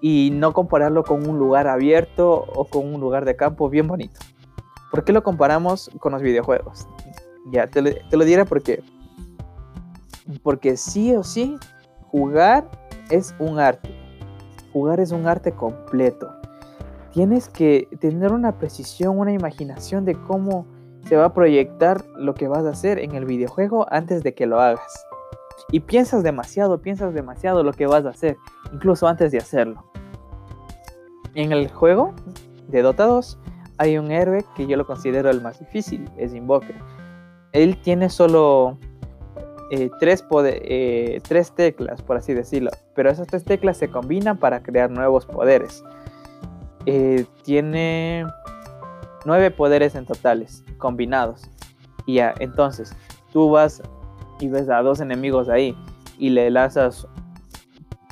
y 0.00 0.30
no 0.32 0.52
compararlo 0.52 1.04
con 1.04 1.28
un 1.28 1.38
lugar 1.38 1.68
abierto 1.68 2.30
o 2.30 2.64
con 2.64 2.92
un 2.92 3.00
lugar 3.00 3.24
de 3.24 3.36
campo 3.36 3.68
bien 3.68 3.86
bonito. 3.86 4.20
¿Por 4.90 5.04
qué 5.04 5.12
lo 5.12 5.22
comparamos 5.22 5.90
con 6.00 6.12
los 6.12 6.22
videojuegos? 6.22 6.86
Ya, 7.52 7.66
te 7.66 7.82
lo, 7.82 7.90
te 8.08 8.16
lo 8.16 8.24
diré 8.24 8.44
porque, 8.44 8.82
porque 10.42 10.76
sí 10.76 11.14
o 11.14 11.22
sí, 11.22 11.56
jugar 12.10 12.68
es 13.10 13.34
un 13.38 13.58
arte. 13.58 13.94
Jugar 14.72 15.00
es 15.00 15.12
un 15.12 15.26
arte 15.26 15.52
completo. 15.52 16.30
Tienes 17.12 17.48
que 17.48 17.88
tener 18.00 18.32
una 18.32 18.58
precisión, 18.58 19.18
una 19.18 19.32
imaginación 19.32 20.04
de 20.04 20.14
cómo 20.14 20.66
se 21.06 21.16
va 21.16 21.26
a 21.26 21.34
proyectar 21.34 22.04
lo 22.16 22.34
que 22.34 22.48
vas 22.48 22.64
a 22.64 22.70
hacer 22.70 22.98
en 22.98 23.14
el 23.14 23.24
videojuego 23.24 23.86
antes 23.90 24.22
de 24.22 24.34
que 24.34 24.46
lo 24.46 24.60
hagas. 24.60 25.06
Y 25.72 25.80
piensas 25.80 26.22
demasiado, 26.22 26.80
piensas 26.80 27.14
demasiado 27.14 27.62
lo 27.62 27.72
que 27.72 27.86
vas 27.86 28.04
a 28.06 28.10
hacer, 28.10 28.36
incluso 28.72 29.06
antes 29.08 29.32
de 29.32 29.38
hacerlo. 29.38 29.84
En 31.34 31.52
el 31.52 31.70
juego 31.70 32.14
de 32.68 32.82
Dota 32.82 33.06
2 33.06 33.38
hay 33.78 33.98
un 33.98 34.10
héroe 34.10 34.44
que 34.54 34.66
yo 34.66 34.76
lo 34.76 34.86
considero 34.86 35.30
el 35.30 35.40
más 35.40 35.58
difícil, 35.58 36.08
es 36.16 36.34
Invoker. 36.34 36.76
Él 37.52 37.80
tiene 37.82 38.08
solo 38.10 38.78
eh, 39.70 39.90
tres, 39.98 40.24
eh, 40.44 41.20
tres 41.26 41.52
teclas, 41.52 42.02
por 42.02 42.16
así 42.16 42.34
decirlo, 42.34 42.70
pero 42.94 43.10
esas 43.10 43.26
tres 43.26 43.44
teclas 43.44 43.76
se 43.76 43.90
combinan 43.90 44.38
para 44.38 44.62
crear 44.62 44.90
nuevos 44.90 45.26
poderes. 45.26 45.84
Eh, 46.86 47.26
tiene 47.42 48.26
nueve 49.24 49.50
poderes 49.50 49.94
en 49.94 50.06
totales, 50.06 50.64
combinados. 50.78 51.50
Y 52.06 52.14
ya, 52.14 52.34
entonces, 52.38 52.94
tú 53.32 53.50
vas 53.50 53.82
y 54.40 54.48
ves 54.48 54.68
a 54.68 54.82
dos 54.82 55.00
enemigos 55.00 55.48
ahí 55.48 55.76
y 56.18 56.30
le 56.30 56.50
lanzas 56.50 57.06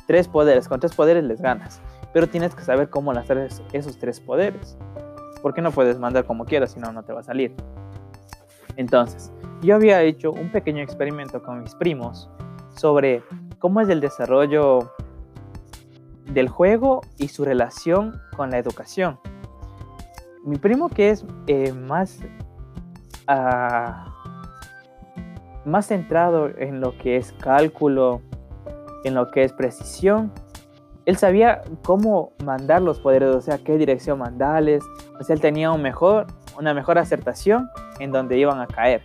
tres 0.07 0.27
poderes. 0.27 0.67
Con 0.67 0.79
tres 0.79 0.93
poderes 0.93 1.23
les 1.23 1.41
ganas 1.41 1.81
pero 2.13 2.27
tienes 2.27 2.55
que 2.55 2.63
saber 2.63 2.89
cómo 2.89 3.13
lanzar 3.13 3.37
esos 3.73 3.97
tres 3.97 4.19
poderes. 4.19 4.77
Porque 5.41 5.61
no 5.61 5.71
puedes 5.71 5.99
mandar 5.99 6.25
como 6.25 6.45
quieras, 6.45 6.71
si 6.71 6.79
no, 6.79 6.91
no 6.91 7.03
te 7.03 7.13
va 7.13 7.21
a 7.21 7.23
salir. 7.23 7.55
Entonces, 8.79 9.29
yo 9.61 9.75
había 9.75 10.01
hecho 10.03 10.31
un 10.31 10.53
pequeño 10.53 10.81
experimento 10.81 11.43
con 11.43 11.61
mis 11.61 11.75
primos 11.75 12.29
sobre 12.77 13.21
cómo 13.59 13.81
es 13.81 13.89
el 13.89 13.99
desarrollo 13.99 14.93
del 16.27 16.47
juego 16.47 17.01
y 17.17 17.27
su 17.27 17.43
relación 17.43 18.21
con 18.37 18.51
la 18.51 18.57
educación. 18.57 19.19
Mi 20.45 20.57
primo 20.57 20.87
que 20.87 21.09
es 21.09 21.25
eh, 21.47 21.73
más, 21.73 22.19
ah, 23.27 24.15
más 25.65 25.87
centrado 25.87 26.47
en 26.57 26.79
lo 26.79 26.97
que 26.97 27.17
es 27.17 27.33
cálculo, 27.33 28.21
en 29.03 29.13
lo 29.13 29.29
que 29.29 29.43
es 29.43 29.51
precisión, 29.51 30.31
él 31.05 31.17
sabía 31.17 31.63
cómo 31.83 32.31
mandar 32.45 32.81
los 32.81 33.01
poderes, 33.01 33.35
o 33.35 33.41
sea, 33.41 33.57
qué 33.57 33.77
dirección 33.77 34.19
mandarles, 34.19 34.83
o 35.19 35.23
sea, 35.23 35.33
él 35.33 35.41
tenía 35.41 35.69
un 35.69 35.81
mejor, 35.81 36.27
una 36.59 36.73
mejor 36.73 36.97
acertación 36.97 37.69
en 37.99 38.11
donde 38.11 38.37
iban 38.37 38.59
a 38.59 38.67
caer. 38.67 39.01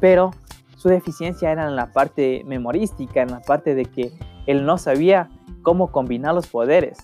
Pero 0.00 0.32
su 0.76 0.88
deficiencia 0.88 1.50
era 1.50 1.66
en 1.66 1.76
la 1.76 1.92
parte 1.92 2.42
memorística, 2.44 3.22
en 3.22 3.30
la 3.30 3.40
parte 3.40 3.74
de 3.74 3.84
que 3.84 4.12
él 4.46 4.66
no 4.66 4.78
sabía 4.78 5.28
cómo 5.62 5.92
combinar 5.92 6.34
los 6.34 6.48
poderes, 6.48 6.98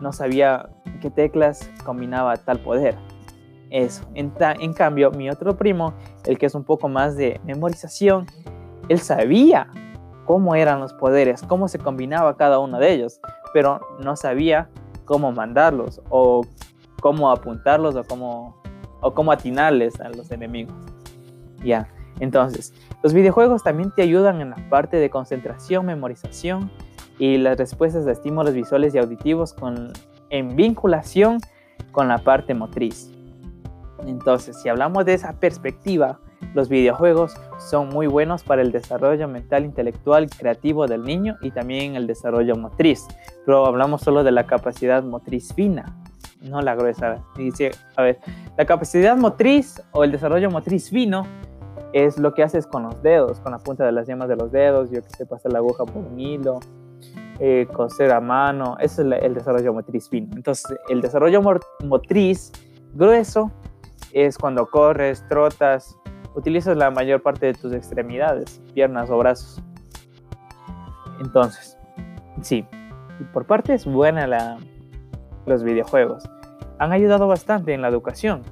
no 0.00 0.12
sabía 0.12 0.68
qué 1.00 1.10
teclas 1.10 1.70
combinaba 1.84 2.36
tal 2.36 2.60
poder. 2.60 2.96
Eso. 3.70 4.04
En, 4.14 4.32
en 4.38 4.72
cambio, 4.72 5.10
mi 5.10 5.30
otro 5.30 5.56
primo, 5.56 5.94
el 6.24 6.38
que 6.38 6.46
es 6.46 6.54
un 6.54 6.64
poco 6.64 6.88
más 6.88 7.16
de 7.16 7.40
memorización, 7.44 8.26
él 8.88 8.98
sabía 8.98 9.68
cómo 10.24 10.54
eran 10.54 10.80
los 10.80 10.94
poderes, 10.94 11.42
cómo 11.42 11.68
se 11.68 11.78
combinaba 11.78 12.36
cada 12.36 12.58
uno 12.58 12.78
de 12.78 12.92
ellos, 12.92 13.20
pero 13.52 13.80
no 14.00 14.16
sabía 14.16 14.68
cómo 15.04 15.32
mandarlos 15.32 16.00
o 16.10 16.42
cómo 17.00 17.30
apuntarlos 17.30 17.96
o 17.96 18.04
cómo, 18.04 18.60
o 19.00 19.14
cómo 19.14 19.32
atinarles 19.32 20.00
a 20.00 20.08
los 20.10 20.30
enemigos. 20.30 20.74
Ya, 21.64 21.88
entonces, 22.20 22.74
los 23.02 23.12
videojuegos 23.12 23.62
también 23.62 23.92
te 23.94 24.02
ayudan 24.02 24.40
en 24.40 24.50
la 24.50 24.68
parte 24.68 24.96
de 24.96 25.10
concentración, 25.10 25.86
memorización 25.86 26.70
y 27.18 27.38
las 27.38 27.58
respuestas 27.58 28.04
de 28.04 28.12
estímulos 28.12 28.54
visuales 28.54 28.94
y 28.94 28.98
auditivos 28.98 29.52
con, 29.52 29.92
en 30.30 30.56
vinculación 30.56 31.38
con 31.92 32.08
la 32.08 32.18
parte 32.18 32.54
motriz. 32.54 33.12
Entonces, 34.06 34.60
si 34.60 34.68
hablamos 34.68 35.04
de 35.04 35.14
esa 35.14 35.38
perspectiva, 35.38 36.20
los 36.54 36.68
videojuegos 36.68 37.34
son 37.58 37.88
muy 37.88 38.06
buenos 38.06 38.44
para 38.44 38.62
el 38.62 38.70
desarrollo 38.70 39.26
mental, 39.28 39.64
intelectual 39.64 40.28
creativo 40.30 40.86
del 40.86 41.02
niño 41.02 41.36
y 41.42 41.50
también 41.50 41.96
el 41.96 42.06
desarrollo 42.06 42.56
motriz. 42.56 43.06
Pero 43.44 43.66
hablamos 43.66 44.02
solo 44.02 44.22
de 44.22 44.30
la 44.30 44.46
capacidad 44.46 45.02
motriz 45.02 45.52
fina, 45.52 45.96
no 46.42 46.60
la 46.60 46.74
gruesa. 46.74 47.24
Dice, 47.36 47.70
a 47.96 48.02
ver, 48.02 48.18
la 48.56 48.64
capacidad 48.64 49.16
motriz 49.16 49.82
o 49.92 50.04
el 50.04 50.12
desarrollo 50.12 50.50
motriz 50.50 50.90
fino 50.90 51.26
es 51.92 52.18
lo 52.18 52.34
que 52.34 52.42
haces 52.42 52.66
con 52.66 52.82
los 52.82 53.02
dedos, 53.02 53.40
con 53.40 53.52
la 53.52 53.58
punta 53.58 53.84
de 53.84 53.92
las 53.92 54.06
yemas 54.06 54.28
de 54.28 54.36
los 54.36 54.52
dedos, 54.52 54.90
yo 54.90 55.02
que 55.02 55.10
sé, 55.10 55.26
pasar 55.26 55.52
la 55.52 55.58
aguja 55.58 55.84
por 55.84 56.04
un 56.04 56.18
hilo, 56.18 56.60
eh, 57.40 57.66
coser 57.72 58.12
a 58.12 58.20
mano, 58.20 58.76
ese 58.78 59.02
es 59.02 59.22
el 59.22 59.34
desarrollo 59.34 59.72
motriz 59.72 60.08
fino. 60.08 60.28
Entonces, 60.36 60.76
el 60.88 61.00
desarrollo 61.00 61.42
motriz 61.84 62.52
grueso 62.94 63.50
es 64.12 64.36
cuando 64.36 64.66
corres, 64.66 65.26
trotas, 65.28 65.96
utilizas 66.34 66.76
la 66.76 66.90
mayor 66.90 67.22
parte 67.22 67.46
de 67.46 67.54
tus 67.54 67.72
extremidades, 67.72 68.60
piernas 68.74 69.10
o 69.10 69.18
brazos. 69.18 69.62
Entonces, 71.20 71.78
sí, 72.42 72.64
por 73.32 73.46
parte 73.46 73.74
es 73.74 73.84
buena 73.84 74.26
la, 74.26 74.58
los 75.48 75.62
videojuegos. 75.62 76.28
Han 76.78 76.92
ayudado 76.92 77.26
bastante 77.26 77.74
en 77.74 77.82
la 77.82 77.88
educación. 77.88 78.42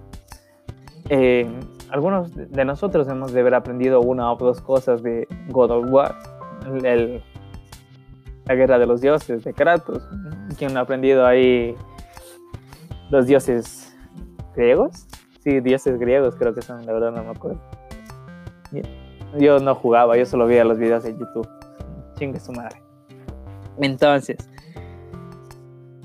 Eh, 1.09 1.49
algunos 1.91 2.35
de 2.35 2.65
nosotros 2.65 3.07
hemos 3.09 3.33
de 3.33 3.41
haber 3.41 3.55
aprendido 3.55 4.01
una 4.01 4.33
o 4.33 4.37
dos 4.37 4.61
cosas 4.61 5.03
de 5.03 5.29
God 5.49 5.71
of 5.71 5.87
War, 5.91 6.17
la 8.45 8.55
guerra 8.55 8.79
de 8.79 8.87
los 8.87 9.01
dioses 9.01 9.45
de 9.45 9.53
Kratos. 9.53 10.03
¿Quién 10.59 10.77
ha 10.77 10.81
aprendido 10.81 11.27
ahí 11.27 11.77
los 13.11 13.27
dioses 13.27 13.97
griegos? 14.55 15.07
Sí, 15.45 15.61
dioses 15.61 15.99
griegos 15.99 16.35
creo 16.37 16.55
que 16.55 16.63
son, 16.63 16.85
la 16.87 16.93
verdad 16.93 17.13
no 17.13 17.23
me 17.23 17.31
acuerdo. 17.31 17.61
Yo 19.39 19.59
no 19.61 19.75
jugaba, 19.75 20.17
yo 20.17 20.27
solo 20.27 20.47
veía 20.47 20.65
los 20.65 20.79
videos 20.79 21.05
en 21.05 21.19
YouTube. 21.19 21.49
Chingue 22.19 22.41
su 22.41 22.53
madre. 22.53 22.83
Entonces, 23.79 24.39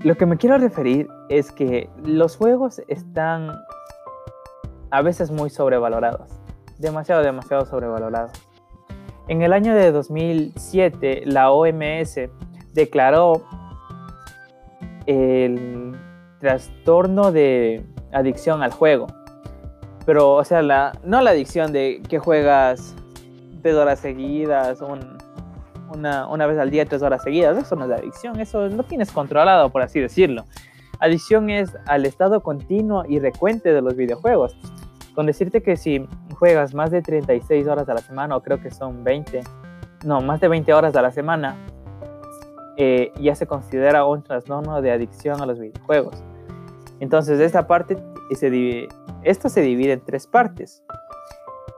lo 0.04 0.16
que 0.16 0.26
me 0.26 0.38
quiero 0.38 0.58
referir 0.58 1.08
es 1.30 1.52
que 1.52 1.90
los 2.04 2.36
juegos 2.36 2.82
están 2.88 3.56
a 4.90 5.02
veces 5.02 5.32
muy 5.32 5.50
sobrevalorados. 5.50 6.30
Demasiado, 6.80 7.22
demasiado 7.22 7.66
sobrevalorados. 7.66 8.32
En 9.28 9.44
el 9.44 9.54
año 9.54 9.76
de 9.76 9.92
2007, 9.92 11.24
la 11.26 11.52
OMS 11.52 12.20
declaró 12.74 13.44
el 15.06 15.96
trastorno 16.40 17.32
de 17.32 17.86
adicción 18.12 18.64
al 18.64 18.72
juego. 18.72 19.08
Pero, 20.06 20.34
o 20.34 20.44
sea, 20.44 20.64
la, 20.64 20.94
no 21.04 21.22
la 21.22 21.30
adicción 21.30 21.72
de 21.72 22.02
que 22.10 22.18
juegas 22.18 22.96
tres 23.62 23.76
horas 23.76 24.00
seguidas, 24.00 24.80
una, 25.96 26.28
una, 26.28 26.46
vez 26.48 26.58
al 26.60 26.70
día, 26.70 26.86
tres 26.86 27.02
horas 27.02 27.24
seguidas. 27.24 27.58
Eso 27.58 27.76
no 27.76 27.86
es 27.86 27.92
adicción, 27.92 28.40
eso 28.40 28.68
lo 28.68 28.84
tienes 28.84 29.12
controlado, 29.12 29.70
por 29.70 29.82
así 29.82 30.00
decirlo. 30.00 30.46
Adicción 31.00 31.50
es 31.50 31.76
al 31.88 32.06
estado 32.06 32.42
continuo 32.42 33.04
y 33.08 33.20
recuente 33.20 33.74
de 33.74 33.82
los 33.82 33.96
videojuegos. 33.96 34.58
Con 35.16 35.26
decirte 35.26 35.62
que 35.62 35.76
si 35.76 36.08
juegas 36.38 36.74
más 36.74 36.92
de 36.92 37.02
36 37.02 37.68
horas 37.68 37.90
a 37.90 37.94
la 37.94 38.02
semana, 38.02 38.36
o 38.36 38.42
creo 38.42 38.62
que 38.62 38.72
son 38.72 39.04
20, 39.04 39.42
no, 40.06 40.22
más 40.22 40.40
de 40.40 40.48
20 40.48 40.74
horas 40.74 40.96
a 40.96 41.02
la 41.02 41.12
semana, 41.12 41.58
eh, 42.78 43.12
ya 43.20 43.36
se 43.36 43.46
considera 43.46 44.06
un 44.06 44.24
trastorno 44.24 44.82
de 44.82 44.92
adicción 44.92 45.42
a 45.42 45.46
los 45.46 45.60
videojuegos. 45.60 46.24
Entonces, 47.00 47.40
esta 47.40 47.68
parte 47.68 47.98
esto 49.24 49.50
se 49.50 49.62
divide 49.62 49.94
en 49.94 50.02
tres 50.02 50.26
partes. 50.26 50.84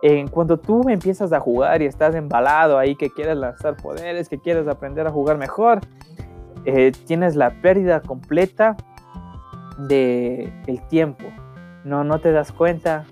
En 0.05 0.27
cuando 0.27 0.59
tú 0.59 0.89
empiezas 0.89 1.31
a 1.31 1.39
jugar 1.39 1.81
y 1.81 1.85
estás 1.85 2.13
embalado 2.13 2.77
ahí, 2.77 2.93
que 2.93 3.09
quieres 3.09 3.37
lanzar 3.37 3.77
poderes, 3.77 4.27
que 4.27 4.37
quieres 4.37 4.67
aprender 4.67 5.07
a 5.07 5.11
jugar 5.11 5.37
mejor, 5.37 5.79
eh, 6.65 6.91
tienes 7.05 7.37
la 7.37 7.61
pérdida 7.61 8.01
completa 8.01 8.75
de 9.77 10.51
el 10.67 10.85
tiempo. 10.89 11.23
No, 11.85 12.03
no 12.03 12.19
te 12.19 12.33
das 12.33 12.51
cuenta 12.51 13.05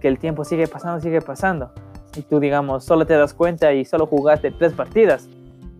que 0.00 0.08
el 0.08 0.18
tiempo 0.18 0.44
sigue 0.44 0.66
pasando, 0.66 1.00
sigue 1.00 1.20
pasando. 1.20 1.70
Y 2.16 2.22
tú, 2.22 2.40
digamos, 2.40 2.84
solo 2.84 3.06
te 3.06 3.14
das 3.14 3.32
cuenta 3.32 3.72
y 3.72 3.84
solo 3.84 4.06
jugaste 4.06 4.50
tres 4.50 4.72
partidas. 4.72 5.28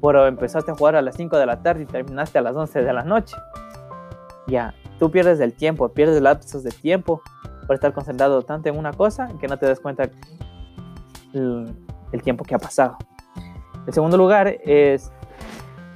Pero 0.01 0.25
empezaste 0.29 0.71
a 0.71 0.77
jugar 0.77 0.95
a 0.95 1.03
las 1.03 1.17
5 1.17 1.37
de 1.37 1.47
la 1.47 1.65
tarde 1.65 1.83
y 1.83 1.87
terminaste 1.87 2.39
a 2.39 2.43
las 2.43 2.55
11 2.55 2.81
de 2.81 2.93
la 2.93 3.03
noche. 3.03 3.35
Ya, 4.47 4.73
tú 5.01 5.11
pierdes 5.11 5.41
el 5.41 5.53
tiempo, 5.53 5.89
pierdes 5.89 6.23
lapsos 6.23 6.63
de 6.63 6.71
tiempo 6.71 7.23
por 7.67 7.75
estar 7.75 7.93
concentrado 7.93 8.43
tanto 8.43 8.69
en 8.69 8.79
una 8.79 8.93
cosa 8.93 9.29
que 9.41 9.49
no 9.49 9.59
te 9.59 9.67
das 9.67 9.81
cuenta 9.81 10.11
el, 11.33 11.75
tiempo 12.23 12.45
que 12.45 12.55
ha 12.55 12.59
pasado. 12.59 12.97
El 13.87 13.93
segundo 13.93 14.17
lugar 14.17 14.57
es 14.65 15.11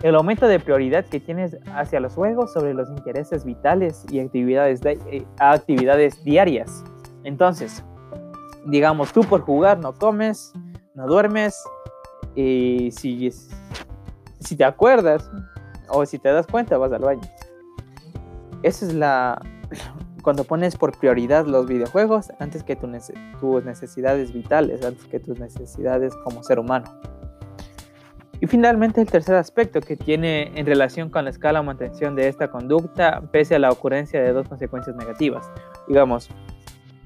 el 0.02 0.14
aumento 0.14 0.46
de 0.46 0.61
prioridad 0.61 1.04
que 1.04 1.20
tienes 1.20 1.57
hacia 1.74 2.00
los 2.00 2.14
juegos 2.14 2.52
sobre 2.52 2.74
los 2.74 2.88
intereses 2.90 3.44
vitales 3.44 4.04
y 4.11 4.20
actividades, 4.20 4.81
de, 4.81 4.98
eh, 5.11 6.11
diarias. 6.24 6.85
Entonces, 7.24 7.85
digamos, 8.66 9.12
tú 9.12 9.20
por 9.22 9.42
jugar 9.42 9.78
no 9.78 9.92
comes, 9.94 10.52
no 10.94 11.07
duermes, 11.07 11.62
y 12.35 12.90
si, 12.92 13.31
si 14.40 14.57
te 14.57 14.64
acuerdas 14.64 15.31
o 15.88 16.04
si 16.07 16.18
te 16.18 16.31
das 16.31 16.46
cuenta 16.46 16.78
vas 16.78 16.92
al 16.92 17.02
baño. 17.02 17.22
Esa 18.62 18.87
es 18.87 18.94
la... 18.94 19.40
Cuando 20.22 20.44
pones 20.44 20.76
por 20.76 20.96
prioridad 20.98 21.46
los 21.46 21.66
videojuegos 21.66 22.33
antes 22.38 22.62
que 22.64 22.76
tus 22.76 23.64
necesidades 23.64 24.33
vitales, 24.33 24.85
antes 24.85 25.04
que 25.07 25.20
tus 25.20 25.38
necesidades 25.38 26.14
como 26.16 26.42
ser 26.42 26.59
humano. 26.59 26.87
Y 28.40 28.46
finalmente 28.46 29.00
el 29.00 29.09
tercer 29.11 29.35
aspecto 29.35 29.81
que 29.81 29.96
tiene 29.96 30.52
en 30.54 30.64
relación 30.64 31.11
con 31.11 31.24
la 31.24 31.31
escala 31.31 31.61
o 31.61 31.64
mantención 31.64 32.14
de 32.14 32.28
esta 32.28 32.50
conducta 32.50 33.22
pese 33.33 33.57
a 33.57 33.59
la 33.59 33.70
ocurrencia 33.70 34.22
de 34.22 34.33
dos 34.33 34.48
consecuencias 34.48 34.94
negativas. 34.94 35.50
Digamos, 35.88 36.28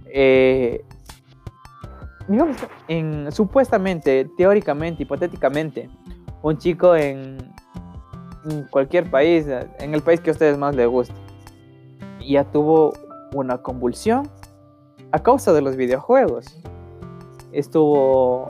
eh, 0.06 0.84
digamos 2.28 2.56
en, 2.88 3.32
supuestamente, 3.32 4.28
teóricamente, 4.36 5.04
hipotéticamente, 5.04 5.88
un 6.42 6.58
chico 6.58 6.94
en, 6.96 7.38
en, 8.50 8.64
cualquier 8.68 9.10
país, 9.10 9.46
en 9.78 9.94
el 9.94 10.02
país 10.02 10.20
que 10.20 10.30
a 10.30 10.32
ustedes 10.32 10.58
más 10.58 10.76
les 10.76 10.86
guste, 10.86 11.14
ya 12.26 12.44
tuvo 12.44 12.92
una 13.34 13.58
convulsión 13.58 14.28
a 15.10 15.22
causa 15.22 15.52
de 15.52 15.62
los 15.62 15.76
videojuegos. 15.76 16.46
Estuvo 17.52 18.48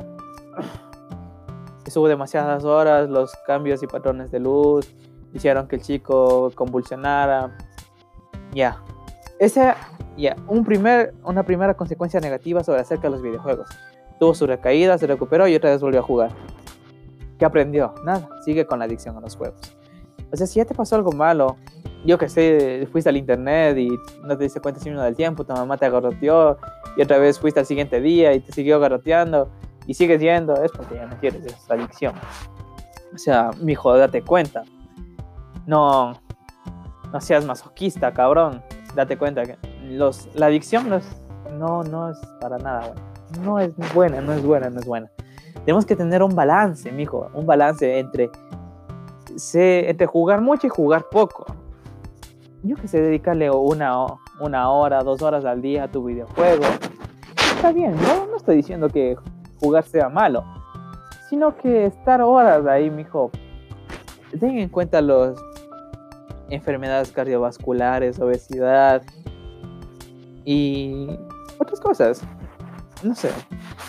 estuvo 1.84 2.08
demasiadas 2.08 2.64
horas, 2.64 3.10
los 3.10 3.32
cambios 3.46 3.82
y 3.82 3.86
patrones 3.86 4.30
de 4.30 4.40
luz 4.40 4.94
hicieron 5.34 5.66
que 5.66 5.76
el 5.76 5.82
chico 5.82 6.50
convulsionara. 6.54 7.56
Ya. 8.52 8.82
Esa, 9.38 9.76
ya, 10.16 10.36
un 10.46 10.64
primer, 10.64 11.14
una 11.24 11.42
primera 11.42 11.74
consecuencia 11.74 12.20
negativa 12.20 12.62
sobre 12.62 12.80
acerca 12.80 13.04
de 13.04 13.10
los 13.10 13.22
videojuegos. 13.22 13.68
Tuvo 14.18 14.34
su 14.34 14.46
recaída, 14.46 14.98
se 14.98 15.06
recuperó 15.06 15.48
y 15.48 15.56
otra 15.56 15.70
vez 15.70 15.80
volvió 15.80 16.00
a 16.00 16.02
jugar. 16.02 16.30
¿Qué 17.38 17.44
aprendió? 17.44 17.94
Nada, 18.04 18.28
sigue 18.44 18.66
con 18.66 18.78
la 18.78 18.84
adicción 18.84 19.16
a 19.16 19.20
los 19.20 19.36
juegos. 19.36 19.60
O 20.32 20.36
sea, 20.36 20.46
si 20.46 20.58
ya 20.58 20.64
te 20.64 20.74
pasó 20.74 20.96
algo 20.96 21.12
malo, 21.12 21.56
yo 22.04 22.18
que 22.18 22.28
sé, 22.28 22.88
fuiste 22.90 23.10
al 23.10 23.16
internet 23.16 23.76
y 23.78 23.88
no 24.22 24.36
te 24.36 24.44
diste 24.44 24.60
cuenta 24.60 24.80
si 24.80 24.90
uno 24.90 25.02
del 25.02 25.14
tiempo, 25.14 25.44
tu 25.44 25.52
mamá 25.52 25.76
te 25.76 25.86
agarroteó 25.86 26.58
y 26.96 27.02
otra 27.02 27.18
vez 27.18 27.38
fuiste 27.38 27.60
al 27.60 27.66
siguiente 27.66 28.00
día 28.00 28.34
y 28.34 28.40
te 28.40 28.52
siguió 28.52 28.76
agarroteando 28.76 29.50
y 29.86 29.94
sigues 29.94 30.20
yendo, 30.20 30.54
es 30.62 30.70
porque 30.72 30.96
ya 30.96 31.06
no 31.06 31.16
quieres 31.18 31.44
esa 31.44 31.74
adicción. 31.74 32.14
O 33.14 33.18
sea, 33.18 33.50
mijo, 33.60 33.96
date 33.96 34.22
cuenta. 34.22 34.62
No, 35.66 36.12
no 37.12 37.20
seas 37.20 37.44
masoquista, 37.44 38.12
cabrón. 38.12 38.62
Date 38.94 39.16
cuenta 39.16 39.44
que 39.44 39.56
la 40.34 40.46
adicción 40.46 40.88
no 40.88 40.96
es, 40.96 41.22
no, 41.58 42.10
es 42.10 42.18
para 42.40 42.58
nada 42.58 42.86
buena. 42.86 43.02
No 43.42 43.58
es 43.58 43.94
buena, 43.94 44.20
no 44.20 44.32
es 44.32 44.42
buena, 44.42 44.70
no 44.70 44.80
es 44.80 44.86
buena. 44.86 45.10
Tenemos 45.64 45.86
que 45.86 45.96
tener 45.96 46.22
un 46.22 46.34
balance, 46.34 46.90
mijo, 46.92 47.30
un 47.34 47.46
balance 47.46 47.98
entre, 47.98 48.30
entre 49.54 50.06
jugar 50.06 50.40
mucho 50.40 50.66
y 50.66 50.70
jugar 50.70 51.06
poco. 51.10 51.46
Yo 52.64 52.76
que 52.76 52.86
sé, 52.86 53.00
dedicarle 53.00 53.50
una, 53.50 54.06
una 54.38 54.70
hora, 54.70 55.02
dos 55.02 55.20
horas 55.20 55.44
al 55.44 55.62
día 55.62 55.84
a 55.84 55.88
tu 55.88 56.04
videojuego. 56.04 56.64
Está 57.56 57.72
bien, 57.72 57.96
no, 57.96 58.26
no 58.26 58.36
estoy 58.36 58.56
diciendo 58.56 58.88
que 58.88 59.16
jugar 59.58 59.84
sea 59.84 60.08
malo, 60.08 60.44
sino 61.28 61.56
que 61.56 61.86
estar 61.86 62.20
horas 62.22 62.64
ahí, 62.66 62.88
mijo. 62.88 63.30
Ten 64.38 64.58
en 64.58 64.68
cuenta 64.68 65.00
las 65.00 65.36
enfermedades 66.50 67.10
cardiovasculares, 67.10 68.20
obesidad 68.20 69.02
y 70.44 71.18
otras 71.58 71.80
cosas. 71.80 72.22
No 73.02 73.16
sé. 73.16 73.30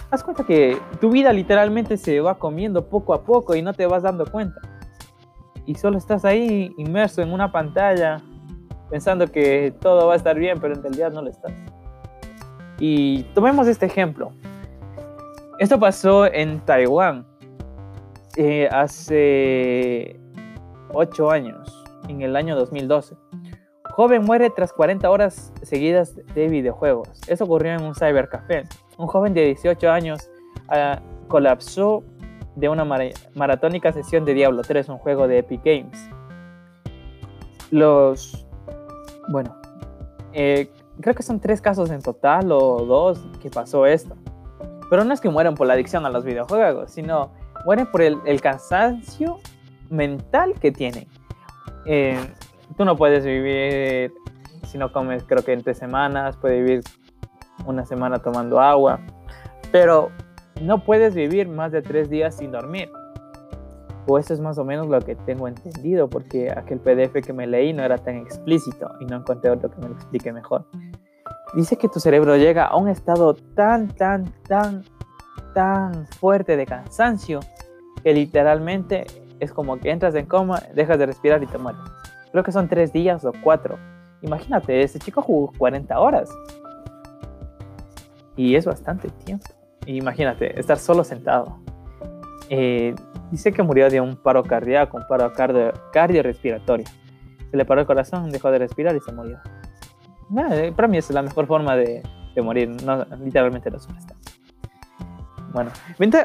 Haz 0.09 0.23
cuenta 0.23 0.43
que 0.43 0.79
tu 0.99 1.12
vida 1.12 1.31
literalmente 1.31 1.97
se 1.97 2.21
va 2.21 2.39
comiendo 2.39 2.88
poco 2.88 3.13
a 3.13 3.23
poco 3.23 3.55
y 3.55 3.62
no 3.62 3.73
te 3.73 3.86
vas 3.86 4.01
dando 4.01 4.25
cuenta. 4.25 4.59
Y 5.67 5.75
solo 5.75 5.97
estás 5.97 6.25
ahí 6.25 6.73
inmerso 6.77 7.21
en 7.21 7.31
una 7.31 7.51
pantalla 7.51 8.21
pensando 8.93 9.25
que 9.25 9.73
todo 9.82 10.06
va 10.06 10.13
a 10.13 10.17
estar 10.17 10.38
bien, 10.38 10.60
pero 10.62 10.75
en 10.75 10.84
realidad 10.84 11.12
no 11.12 11.23
lo 11.23 11.32
estás. 11.32 11.51
Y 12.77 13.23
tomemos 13.34 13.65
este 13.65 13.88
ejemplo. 13.88 14.34
Esto 15.58 15.79
pasó 15.79 16.32
en 16.32 16.60
Taiwán 16.60 17.25
eh, 18.38 18.69
hace 18.71 20.19
8 20.93 21.32
años, 21.32 21.84
en 22.08 22.21
el 22.21 22.36
año 22.36 22.56
2012. 22.56 23.15
Joven 23.95 24.25
muere 24.25 24.51
tras 24.51 24.71
40 24.71 25.10
horas 25.10 25.51
seguidas 25.63 26.15
de 26.36 26.47
videojuegos. 26.47 27.10
Eso 27.27 27.45
ocurrió 27.45 27.71
en 27.71 27.82
un 27.82 27.95
cybercafé. 27.95 28.62
Un 28.99 29.08
joven 29.08 29.34
de 29.34 29.45
18 29.45 29.89
años 29.89 30.29
ah, 30.69 31.01
colapsó 31.29 32.03
de 32.56 32.69
una 32.69 32.86
maratónica 33.34 33.91
sesión 33.91 34.23
de 34.23 34.36
Diablo 34.36 34.62
3, 34.62 34.88
un 34.89 34.99
juego 34.99 35.27
de 35.27 35.39
Epic 35.39 35.62
Games. 35.65 36.10
Los. 37.71 38.42
Bueno, 39.27 39.55
eh, 40.33 40.71
creo 41.01 41.15
que 41.15 41.23
son 41.23 41.39
tres 41.39 41.62
casos 41.62 41.89
en 41.89 42.01
total 42.01 42.51
o 42.51 42.86
dos 42.86 43.25
que 43.41 43.49
pasó 43.49 43.86
esto. 43.86 44.15
Pero 44.89 45.03
no 45.03 45.13
es 45.13 45.21
que 45.21 45.29
mueran 45.29 45.55
por 45.55 45.67
la 45.67 45.73
adicción 45.73 46.05
a 46.05 46.09
los 46.09 46.23
videojuegos, 46.23 46.91
sino 46.91 47.31
mueren 47.65 47.89
por 47.89 48.01
el, 48.01 48.41
cansancio 48.41 49.39
mental 49.89 50.53
que 50.59 50.71
tienen. 50.71 51.07
Eh, 51.86 52.19
tú 52.77 52.86
no 52.86 52.95
puedes 52.95 53.25
vivir 53.25 54.13
si 54.73 54.79
no 54.79 54.91
comes, 54.91 55.23
creo 55.23 55.43
que 55.43 55.53
entre 55.53 55.75
semanas, 55.75 56.36
puedes 56.38 56.63
vivir 56.63 56.83
una 57.65 57.86
semana 57.86 58.19
tomando 58.19 58.59
agua, 58.59 58.99
pero 59.71 60.09
no 60.62 60.83
puedes 60.83 61.13
vivir 61.13 61.47
más 61.47 61.71
de 61.71 61.83
tres 61.83 62.09
días 62.09 62.38
sin 62.38 62.51
dormir. 62.51 62.89
O 64.05 64.17
eso 64.17 64.33
es 64.33 64.39
más 64.39 64.57
o 64.57 64.65
menos 64.65 64.87
lo 64.87 64.99
que 65.01 65.15
tengo 65.15 65.47
entendido, 65.47 66.09
porque 66.09 66.51
aquel 66.51 66.79
PDF 66.79 67.25
que 67.25 67.33
me 67.33 67.47
leí 67.47 67.73
no 67.73 67.83
era 67.83 67.97
tan 67.97 68.17
explícito 68.17 68.91
y 68.99 69.05
no 69.05 69.17
encontré 69.17 69.49
otro 69.49 69.69
que 69.69 69.79
me 69.79 69.89
lo 69.89 69.95
explique 69.95 70.31
mejor. 70.33 70.65
Dice 71.55 71.77
que 71.77 71.87
tu 71.87 71.99
cerebro 71.99 72.35
llega 72.35 72.65
a 72.65 72.75
un 72.75 72.89
estado 72.89 73.33
tan, 73.33 73.89
tan, 73.89 74.33
tan, 74.47 74.83
tan 75.53 76.07
fuerte 76.07 76.57
de 76.57 76.65
cansancio 76.65 77.39
que 78.03 78.13
literalmente 78.13 79.05
es 79.39 79.53
como 79.53 79.77
que 79.77 79.91
entras 79.91 80.15
en 80.15 80.25
coma, 80.25 80.61
dejas 80.73 80.97
de 80.97 81.05
respirar 81.05 81.41
y 81.43 81.47
te 81.47 81.57
mueres. 81.57 81.81
Creo 82.31 82.43
que 82.43 82.51
son 82.51 82.67
tres 82.67 82.91
días 82.91 83.23
o 83.25 83.31
cuatro. 83.43 83.77
Imagínate, 84.21 84.81
ese 84.81 84.99
chico 84.99 85.21
jugó 85.21 85.51
40 85.57 85.99
horas. 85.99 86.29
Y 88.35 88.55
es 88.55 88.65
bastante 88.65 89.09
tiempo. 89.09 89.45
Imagínate, 89.85 90.59
estar 90.59 90.79
solo 90.79 91.03
sentado. 91.03 91.59
Eh, 92.49 92.95
dice 93.34 93.52
que 93.52 93.63
murió 93.63 93.89
de 93.89 94.00
un 94.00 94.15
paro 94.15 94.43
cardíaco, 94.43 94.96
un 94.96 95.08
paro 95.08 95.34
cardio, 95.34 95.74
cardiorrespiratorio. 95.91 96.86
Se 97.50 97.58
le 97.58 97.65
paró 97.65 97.82
el 97.82 97.88
corazón, 97.88 98.30
dejó 98.30 98.52
de 98.52 98.60
respirar 98.60 98.96
y 98.96 99.00
se 99.00 99.12
murió. 99.12 99.39
Eh, 100.52 100.72
para 100.76 100.88
mí 100.88 101.00
es 101.00 101.10
la 101.10 101.24
mejor 101.24 101.48
forma 101.48 101.76
de, 101.76 102.04
morir, 102.43 102.69
no, 102.86 103.04
literalmente 103.24 103.72
no 103.72 103.80
supuesta. 103.80 104.13
Bueno, 105.52 105.72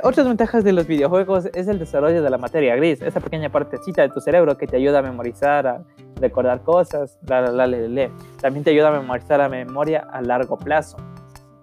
otras 0.03 0.27
ventajas 0.27 0.65
de 0.65 0.73
los 0.73 0.87
videojuegos 0.87 1.47
es 1.55 1.67
el 1.69 1.79
desarrollo 1.79 2.23
de 2.23 2.29
la 2.29 2.37
materia 2.37 2.77
gris, 2.77 3.01
esa 3.01 3.21
pequeña 3.21 3.51
partecita 3.51 4.03
de 4.03 4.11
tu 4.11 4.21
cerebro 4.21 4.59
que 4.59 4.67
te 4.67 4.77
ayuda 4.77 4.99
a 4.99 5.03
memorizar, 5.03 5.67
a 5.67 5.85
recordar 6.17 6.63
cosas, 6.63 7.19
la, 7.27 7.41
la, 7.41 7.67
la, 7.67 8.11
También 8.41 8.65
te 8.65 8.71
ayuda 8.71 8.89
a 8.89 9.01
memorizar 9.01 9.39
la 9.39 9.49
memoria 9.49 10.07
a 10.13 10.21
largo 10.21 10.59
plazo. 10.59 10.99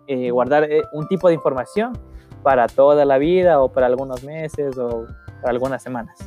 Eh, 0.07 0.31
guardar 0.31 0.63
eh, 0.63 0.81
un 0.91 1.07
tipo 1.07 1.27
de 1.27 1.35
información 1.35 1.93
para 2.41 2.67
toda 2.67 3.05
la 3.05 3.19
vida 3.19 3.59
o 3.61 3.71
para 3.71 3.87
algunos 3.87 4.23
meses 4.23 4.77
o 4.77 5.07
algunas 5.45 5.81
semanas. 5.81 6.17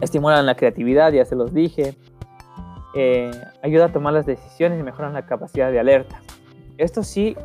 Estimulan 0.00 0.46
la 0.46 0.54
creatividad, 0.54 1.12
ya 1.12 1.24
se 1.24 1.36
los 1.36 1.52
dije. 1.52 1.96
Eh, 2.94 3.30
ayuda 3.62 3.86
a 3.86 3.92
tomar 3.92 4.12
las 4.12 4.26
decisiones 4.26 4.80
y 4.80 4.82
mejoran 4.82 5.12
la 5.12 5.26
capacidad 5.26 5.70
de 5.70 5.78
alerta. 5.78 6.20
Esto 6.78 7.02
sí, 7.02 7.36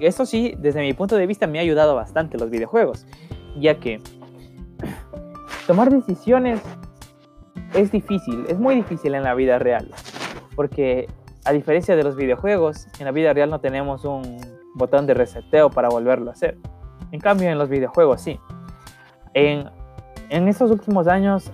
esto 0.00 0.26
sí, 0.26 0.54
desde 0.58 0.80
mi 0.80 0.92
punto 0.94 1.16
de 1.16 1.26
vista 1.26 1.46
me 1.46 1.58
ha 1.58 1.62
ayudado 1.62 1.94
bastante 1.94 2.38
los 2.38 2.50
videojuegos, 2.50 3.06
ya 3.56 3.78
que 3.78 4.00
tomar 5.66 5.90
decisiones 5.90 6.60
es 7.74 7.92
difícil, 7.92 8.46
es 8.48 8.58
muy 8.58 8.74
difícil 8.74 9.14
en 9.14 9.22
la 9.22 9.34
vida 9.34 9.58
real, 9.58 9.90
porque 10.56 11.08
a 11.44 11.52
diferencia 11.52 11.94
de 11.94 12.02
los 12.02 12.16
videojuegos, 12.16 12.86
en 12.98 13.04
la 13.04 13.12
vida 13.12 13.32
real 13.32 13.50
no 13.50 13.60
tenemos 13.60 14.04
un 14.04 14.40
botón 14.74 15.06
de 15.06 15.14
reseteo 15.14 15.70
para 15.70 15.88
volverlo 15.88 16.30
a 16.30 16.32
hacer. 16.32 16.56
En 17.12 17.20
cambio, 17.20 17.50
en 17.50 17.58
los 17.58 17.68
videojuegos 17.68 18.22
sí. 18.22 18.40
En, 19.34 19.68
en 20.30 20.48
estos 20.48 20.70
últimos 20.70 21.06
años 21.08 21.52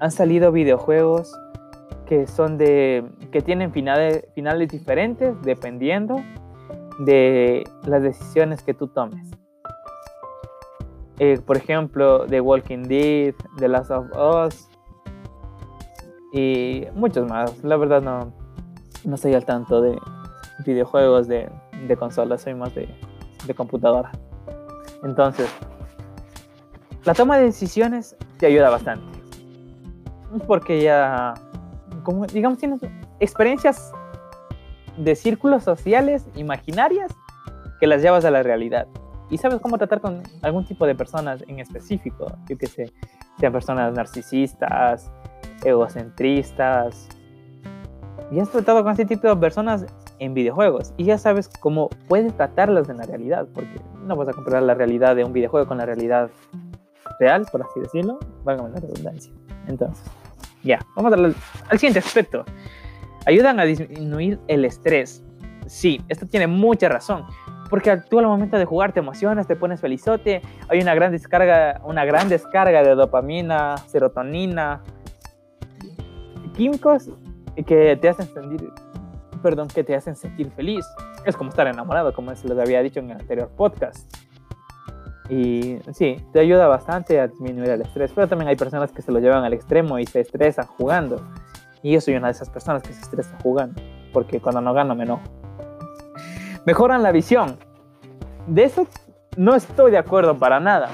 han 0.00 0.10
salido 0.10 0.50
videojuegos 0.52 1.32
que 2.06 2.26
son 2.26 2.58
de 2.58 3.04
que 3.30 3.40
tienen 3.40 3.72
finales, 3.72 4.24
diferentes 4.68 5.40
dependiendo 5.42 6.16
de 6.98 7.62
las 7.86 8.02
decisiones 8.02 8.62
que 8.62 8.74
tú 8.74 8.88
tomes. 8.88 9.30
Eh, 11.18 11.38
por 11.46 11.56
ejemplo, 11.56 12.26
The 12.26 12.40
Walking 12.40 12.82
Dead, 12.82 13.34
The 13.58 13.68
Last 13.68 13.90
of 13.90 14.06
Us 14.16 14.68
y 16.32 16.86
muchos 16.94 17.28
más. 17.28 17.62
La 17.62 17.76
verdad 17.76 18.02
no, 18.02 18.32
no 19.04 19.14
estoy 19.14 19.34
al 19.34 19.44
tanto 19.44 19.80
de 19.80 19.96
videojuegos 20.66 21.28
de, 21.28 21.48
de 21.86 21.96
consola, 21.96 22.38
soy 22.38 22.54
más 22.54 22.74
de, 22.74 22.88
de 23.46 23.54
computadora. 23.54 24.10
Entonces, 25.04 25.48
la 27.04 27.14
toma 27.14 27.38
de 27.38 27.44
decisiones 27.44 28.16
te 28.38 28.46
ayuda 28.46 28.70
bastante. 28.70 29.18
Porque 30.46 30.82
ya, 30.82 31.34
como 32.02 32.26
digamos, 32.26 32.58
tienes 32.58 32.80
experiencias 33.18 33.92
de 34.96 35.14
círculos 35.14 35.64
sociales 35.64 36.26
imaginarias 36.36 37.12
que 37.80 37.86
las 37.86 38.02
llevas 38.02 38.24
a 38.24 38.30
la 38.30 38.42
realidad. 38.42 38.86
Y 39.30 39.38
sabes 39.38 39.60
cómo 39.60 39.78
tratar 39.78 40.00
con 40.00 40.22
algún 40.42 40.64
tipo 40.64 40.86
de 40.86 40.94
personas 40.94 41.42
en 41.46 41.60
específico. 41.60 42.26
Yo 42.48 42.58
que 42.58 42.66
sé, 42.66 42.92
sean 43.38 43.52
personas 43.52 43.92
narcisistas, 43.92 45.10
egocentristas, 45.64 47.08
y 48.30 48.38
has 48.38 48.50
tratado 48.50 48.82
con 48.84 48.92
ese 48.92 49.04
tipo 49.04 49.28
de 49.28 49.36
personas 49.36 49.86
en 50.18 50.34
videojuegos 50.34 50.92
y 50.96 51.04
ya 51.04 51.18
sabes 51.18 51.48
cómo 51.48 51.88
puedes 52.08 52.36
tratarlas 52.36 52.88
en 52.88 52.98
la 52.98 53.04
realidad, 53.04 53.48
porque 53.52 53.80
no 54.04 54.14
vas 54.16 54.28
a 54.28 54.32
comparar 54.32 54.62
la 54.62 54.74
realidad 54.74 55.16
de 55.16 55.24
un 55.24 55.32
videojuego 55.32 55.66
con 55.66 55.78
la 55.78 55.86
realidad 55.86 56.30
real, 57.20 57.46
por 57.52 57.62
así 57.62 57.78
decirlo, 57.78 58.18
valga 58.42 58.68
la 58.68 58.80
redundancia. 58.80 59.32
Entonces, 59.68 60.04
ya, 60.64 60.80
vamos 60.96 61.12
al, 61.12 61.36
al 61.68 61.78
siguiente 61.78 62.00
aspecto. 62.00 62.44
Ayudan 63.26 63.60
a 63.60 63.64
disminuir 63.64 64.40
el 64.48 64.64
estrés. 64.64 65.22
Sí, 65.66 66.00
esto 66.08 66.26
tiene 66.26 66.48
mucha 66.48 66.88
razón, 66.88 67.26
porque 67.68 67.96
tú 68.08 68.18
al 68.18 68.26
momento 68.26 68.58
de 68.58 68.64
jugar 68.64 68.92
te 68.92 68.98
emocionas, 68.98 69.46
te 69.46 69.54
pones 69.54 69.80
felizote, 69.80 70.42
hay 70.68 70.80
una 70.80 70.94
gran 70.94 71.12
descarga, 71.12 71.80
una 71.84 72.04
gran 72.04 72.28
descarga 72.28 72.82
de 72.82 72.96
dopamina, 72.96 73.76
serotonina, 73.86 74.82
químicos 76.56 77.08
que 77.66 77.96
te 77.96 78.08
hacen 78.08 78.26
sentir, 78.26 78.72
perdón, 79.42 79.68
que 79.68 79.84
te 79.84 79.94
hacen 79.94 80.16
sentir 80.16 80.50
feliz. 80.50 80.84
Es 81.24 81.36
como 81.36 81.50
estar 81.50 81.66
enamorado, 81.66 82.12
como 82.12 82.34
se 82.34 82.48
les 82.48 82.58
había 82.58 82.82
dicho 82.82 83.00
en 83.00 83.10
el 83.10 83.20
anterior 83.20 83.48
podcast. 83.56 84.12
Y 85.30 85.78
sí, 85.92 86.16
te 86.32 86.40
ayuda 86.40 86.66
bastante 86.66 87.20
a 87.20 87.28
disminuir 87.28 87.70
el 87.70 87.82
estrés, 87.82 88.10
pero 88.12 88.26
también 88.26 88.48
hay 88.48 88.56
personas 88.56 88.90
que 88.90 89.00
se 89.00 89.12
lo 89.12 89.20
llevan 89.20 89.44
al 89.44 89.52
extremo 89.52 89.98
y 90.00 90.04
se 90.04 90.20
estresan 90.20 90.66
jugando. 90.66 91.22
Y 91.82 91.92
yo 91.92 92.00
soy 92.00 92.16
una 92.16 92.26
de 92.26 92.32
esas 92.32 92.50
personas 92.50 92.82
que 92.82 92.92
se 92.92 93.00
estresa 93.00 93.38
jugando, 93.42 93.80
porque 94.12 94.40
cuando 94.40 94.60
no 94.60 94.74
gano 94.74 94.94
me 94.96 95.04
enojo. 95.04 95.22
Mejoran 96.66 97.02
la 97.02 97.12
visión. 97.12 97.56
De 98.48 98.64
eso 98.64 98.88
no 99.36 99.54
estoy 99.54 99.92
de 99.92 99.98
acuerdo 99.98 100.36
para 100.36 100.58
nada. 100.58 100.88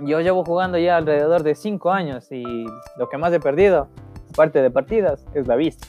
Yo 0.00 0.20
llevo 0.20 0.44
jugando 0.44 0.78
ya 0.78 0.96
alrededor 0.96 1.42
de 1.42 1.54
5 1.54 1.90
años 1.90 2.32
y 2.32 2.64
lo 2.96 3.08
que 3.10 3.18
más 3.18 3.32
he 3.32 3.40
perdido 3.40 3.88
parte 4.34 4.62
de 4.62 4.70
partidas 4.70 5.26
es 5.34 5.46
la 5.46 5.56
vista. 5.56 5.86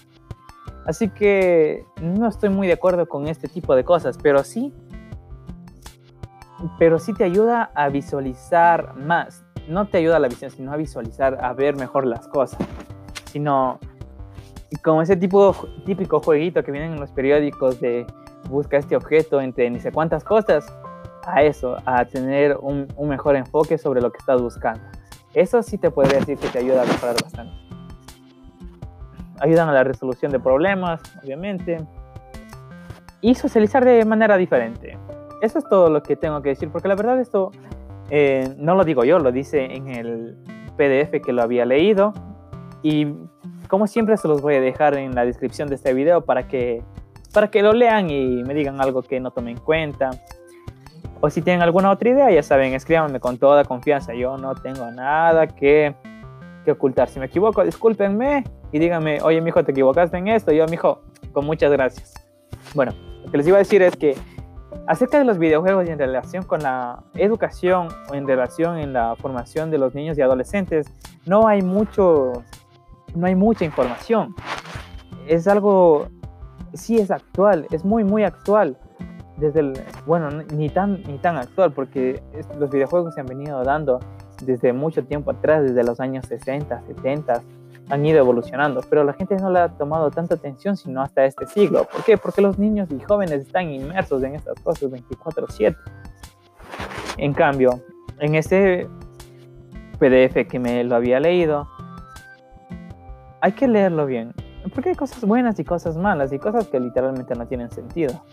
Así 0.86 1.10
que 1.10 1.86
no 2.02 2.28
estoy 2.28 2.50
muy 2.50 2.68
de 2.68 2.74
acuerdo 2.74 3.08
con 3.08 3.28
este 3.28 3.48
tipo 3.48 3.76
de 3.76 3.84
cosas, 3.84 4.18
pero 4.22 4.44
sí, 4.44 4.74
pero 6.78 7.00
sí 7.00 7.14
te 7.14 7.24
ayuda 7.24 7.72
a 7.74 7.90
visualizar 7.90 8.96
más. 8.96 9.44
No 9.68 9.88
te 9.88 10.00
ayuda 10.00 10.18
a 10.18 10.20
la 10.20 10.28
visión, 10.28 10.52
sino 10.52 10.72
a 10.74 10.78
visualizar, 10.78 11.44
a 11.44 11.54
ver 11.54 11.76
mejor 11.76 12.06
las 12.06 12.28
cosas. 12.28 12.60
Sino 13.26 13.80
como 14.84 15.02
ese 15.02 15.16
tipo 15.16 15.56
típico 15.86 16.20
jueguito 16.20 16.64
que 16.64 16.72
vienen 16.72 16.94
en 16.94 17.00
los 17.00 17.12
periódicos 17.12 17.80
de 17.80 18.06
busca 18.50 18.78
este 18.78 18.96
objeto 18.96 19.42
entre 19.42 19.70
ni 19.70 19.80
sé 19.80 19.92
cuántas 19.92 20.24
cosas, 20.24 20.66
a 21.26 21.44
eso, 21.44 21.78
a 21.86 22.06
tener 22.06 22.58
un, 22.62 22.88
un 22.96 23.10
mejor 23.10 23.36
enfoque 23.36 23.78
sobre 23.78 24.02
lo 24.02 24.12
que 24.12 24.18
estás 24.18 24.42
buscando. 24.42 24.82
Eso 25.34 25.62
sí 25.62 25.78
te 25.78 25.92
puede 25.92 26.16
decir 26.16 26.38
que 26.38 26.48
te 26.48 26.60
ayuda 26.60 26.84
a 26.84 26.86
mejorar 26.86 27.16
bastante 27.22 27.70
ayudan 29.40 29.70
a 29.70 29.74
la 29.74 29.84
resolución 29.84 30.32
de 30.32 30.40
problemas, 30.40 31.02
obviamente, 31.24 31.78
y 33.22 33.36
socializar 33.36 33.84
de 33.86 34.04
manera 34.06 34.38
diferente. 34.38 34.98
Eso 35.42 35.60
es 35.60 35.68
todo 35.70 35.90
lo 35.90 36.04
que 36.04 36.16
tengo 36.16 36.42
que 36.42 36.50
decir, 36.50 36.70
porque 36.70 36.88
la 36.88 36.96
verdad 36.96 37.20
esto 37.20 37.52
eh, 38.10 38.54
no 38.58 38.76
lo 38.76 38.84
digo 38.84 39.04
yo, 39.04 39.20
lo 39.20 39.32
dice 39.32 39.66
en 39.66 39.90
el 39.90 40.38
PDF 40.78 41.22
que 41.24 41.32
lo 41.32 41.42
había 41.42 41.66
leído, 41.66 42.14
y 42.82 43.08
como 43.68 43.88
siempre 43.88 44.18
se 44.18 44.28
los 44.28 44.42
voy 44.42 44.56
a 44.56 44.62
dejar 44.62 44.96
en 44.96 45.16
la 45.16 45.26
descripción 45.26 45.70
de 45.70 45.76
este 45.76 45.94
video 45.94 46.22
para 46.22 46.48
que, 46.48 46.82
para 47.34 47.50
que 47.50 47.62
lo 47.62 47.74
lean 47.74 48.10
y 48.10 48.44
me 48.44 48.54
digan 48.54 48.82
algo 48.82 49.02
que 49.04 49.20
no 49.20 49.32
tomen 49.32 49.58
en 49.58 49.64
cuenta. 49.64 50.10
O 51.22 51.30
si 51.30 51.42
tienen 51.42 51.62
alguna 51.62 51.92
otra 51.92 52.10
idea, 52.10 52.32
ya 52.32 52.42
saben, 52.42 52.74
escríbanme 52.74 53.20
con 53.20 53.38
toda 53.38 53.66
confianza. 53.66 54.14
Yo 54.14 54.38
no 54.38 54.56
tengo 54.56 54.90
nada 54.92 55.48
que, 55.48 55.94
que 56.64 56.72
ocultar. 56.72 57.10
Si 57.10 57.20
me 57.20 57.26
equivoco, 57.26 57.64
discúlpenme 57.64 58.46
y 58.72 58.80
díganme, 58.80 59.20
oye, 59.22 59.42
mijo, 59.42 59.64
te 59.64 59.72
equivocaste 59.72 60.18
en 60.18 60.30
esto. 60.30 60.52
yo, 60.52 60.66
mijo, 60.68 61.02
con 61.34 61.46
muchas 61.46 61.72
gracias. 61.72 62.14
Bueno, 62.74 62.94
lo 63.26 63.32
que 63.32 63.38
les 63.38 63.48
iba 63.48 63.58
a 63.58 63.60
decir 63.60 63.82
es 63.82 63.96
que 63.96 64.16
acerca 64.88 65.20
de 65.20 65.26
los 65.26 65.38
videojuegos 65.38 65.88
y 65.88 65.92
en 65.92 66.00
relación 66.00 66.44
con 66.44 66.62
la 66.62 67.04
educación 67.16 67.90
o 68.10 68.16
en 68.16 68.28
relación 68.28 68.78
en 68.78 68.94
la 68.94 69.16
formación 69.16 69.72
de 69.72 69.78
los 69.78 69.94
niños 69.94 70.18
y 70.18 70.22
adolescentes, 70.22 70.92
no 71.26 71.48
hay 71.48 71.62
mucho, 71.62 72.44
no 73.16 73.28
hay 73.28 73.36
mucha 73.36 73.66
información. 73.66 74.36
Es 75.28 75.48
algo, 75.48 76.08
sí 76.74 76.98
es 76.98 77.12
actual, 77.12 77.68
es 77.72 77.86
muy, 77.86 78.04
muy 78.04 78.24
actual. 78.24 78.78
Desde 79.38 79.62
el, 79.62 79.74
bueno, 80.06 80.30
ni 80.54 80.70
tan, 80.70 81.02
ni 81.04 81.18
tan 81.18 81.38
actual, 81.38 81.72
porque 81.72 82.22
los 82.58 82.70
videojuegos 82.70 83.14
se 83.14 83.22
han 83.22 83.26
venido 83.26 83.64
dando 83.64 84.00
desde 84.44 84.74
mucho 84.74 85.06
tiempo 85.06 85.32
atrás, 85.32 85.64
desde 85.64 85.84
los 85.84 86.00
años 86.00 86.26
60, 86.26 86.82
70, 86.88 87.42
han 87.90 88.06
ido 88.06 88.20
evolucionando, 88.20 88.82
pero 88.90 89.04
la 89.04 89.14
gente 89.14 89.36
no 89.38 89.50
le 89.50 89.60
ha 89.60 89.70
tomado 89.70 90.12
tanta 90.12 90.36
atención 90.36 90.78
sino 90.78 91.02
hasta 91.02 91.26
este 91.26 91.48
siglo. 91.48 91.86
¿Por 91.92 92.04
qué? 92.04 92.18
Porque 92.18 92.42
los 92.42 92.60
niños 92.60 92.90
y 92.92 93.00
jóvenes 93.00 93.42
están 93.42 93.70
inmersos 93.70 94.22
en 94.24 94.36
estas 94.36 94.60
cosas 94.62 94.90
24/7. 94.92 95.76
En 97.18 97.34
cambio, 97.34 97.82
en 98.20 98.36
este 98.36 98.88
PDF 100.00 100.48
que 100.48 100.60
me 100.60 100.84
lo 100.84 100.96
había 100.96 101.20
leído, 101.20 101.68
hay 103.42 103.52
que 103.54 103.68
leerlo 103.68 104.06
bien, 104.06 104.34
porque 104.74 104.90
hay 104.90 104.96
cosas 104.96 105.24
buenas 105.26 105.60
y 105.60 105.64
cosas 105.64 105.98
malas 105.98 106.32
y 106.32 106.40
cosas 106.40 106.68
que 106.68 106.80
literalmente 106.80 107.36
no 107.36 107.48
tienen 107.48 107.72
sentido. 107.72 108.24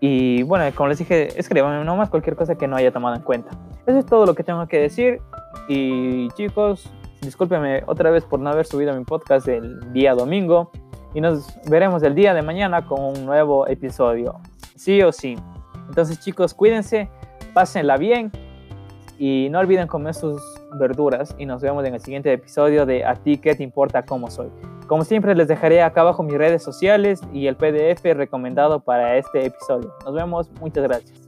Y 0.00 0.42
bueno, 0.42 0.64
como 0.74 0.90
les 0.90 0.98
dije, 0.98 1.38
escriban 1.40 1.84
nomás 1.84 2.10
cualquier 2.10 2.36
cosa 2.36 2.56
que 2.56 2.68
no 2.68 2.76
haya 2.76 2.92
tomado 2.92 3.16
en 3.16 3.22
cuenta. 3.22 3.50
Eso 3.86 3.98
es 3.98 4.06
todo 4.06 4.26
lo 4.26 4.34
que 4.34 4.44
tengo 4.44 4.66
que 4.66 4.78
decir. 4.78 5.20
Y 5.66 6.28
chicos, 6.32 6.92
discúlpeme 7.24 7.82
otra 7.86 8.10
vez 8.10 8.24
por 8.24 8.40
no 8.40 8.50
haber 8.50 8.66
subido 8.66 8.94
mi 8.94 9.04
podcast 9.04 9.48
el 9.48 9.92
día 9.92 10.14
domingo 10.14 10.70
y 11.14 11.20
nos 11.20 11.58
veremos 11.68 12.02
el 12.02 12.14
día 12.14 12.34
de 12.34 12.42
mañana 12.42 12.86
con 12.86 13.00
un 13.00 13.24
nuevo 13.24 13.66
episodio, 13.66 14.40
sí 14.74 15.02
o 15.02 15.12
sí. 15.12 15.36
Entonces 15.88 16.20
chicos, 16.20 16.54
cuídense, 16.54 17.08
pásenla 17.52 17.96
bien 17.96 18.32
y 19.18 19.48
no 19.50 19.60
olviden 19.60 19.86
comer 19.86 20.14
sus 20.14 20.42
verduras 20.78 21.34
y 21.38 21.46
nos 21.46 21.62
vemos 21.62 21.84
en 21.84 21.94
el 21.94 22.00
siguiente 22.00 22.32
episodio 22.32 22.84
de 22.84 23.04
A 23.04 23.14
ti 23.14 23.38
qué 23.38 23.54
te 23.54 23.62
importa 23.62 24.02
cómo 24.02 24.30
soy. 24.30 24.48
Como 24.86 25.04
siempre 25.04 25.34
les 25.34 25.48
dejaré 25.48 25.82
acá 25.82 26.02
abajo 26.02 26.22
mis 26.22 26.36
redes 26.36 26.62
sociales 26.62 27.20
y 27.32 27.46
el 27.46 27.56
PDF 27.56 28.02
recomendado 28.02 28.80
para 28.80 29.16
este 29.16 29.46
episodio. 29.46 29.94
Nos 30.04 30.14
vemos, 30.14 30.50
muchas 30.60 30.82
gracias. 30.82 31.23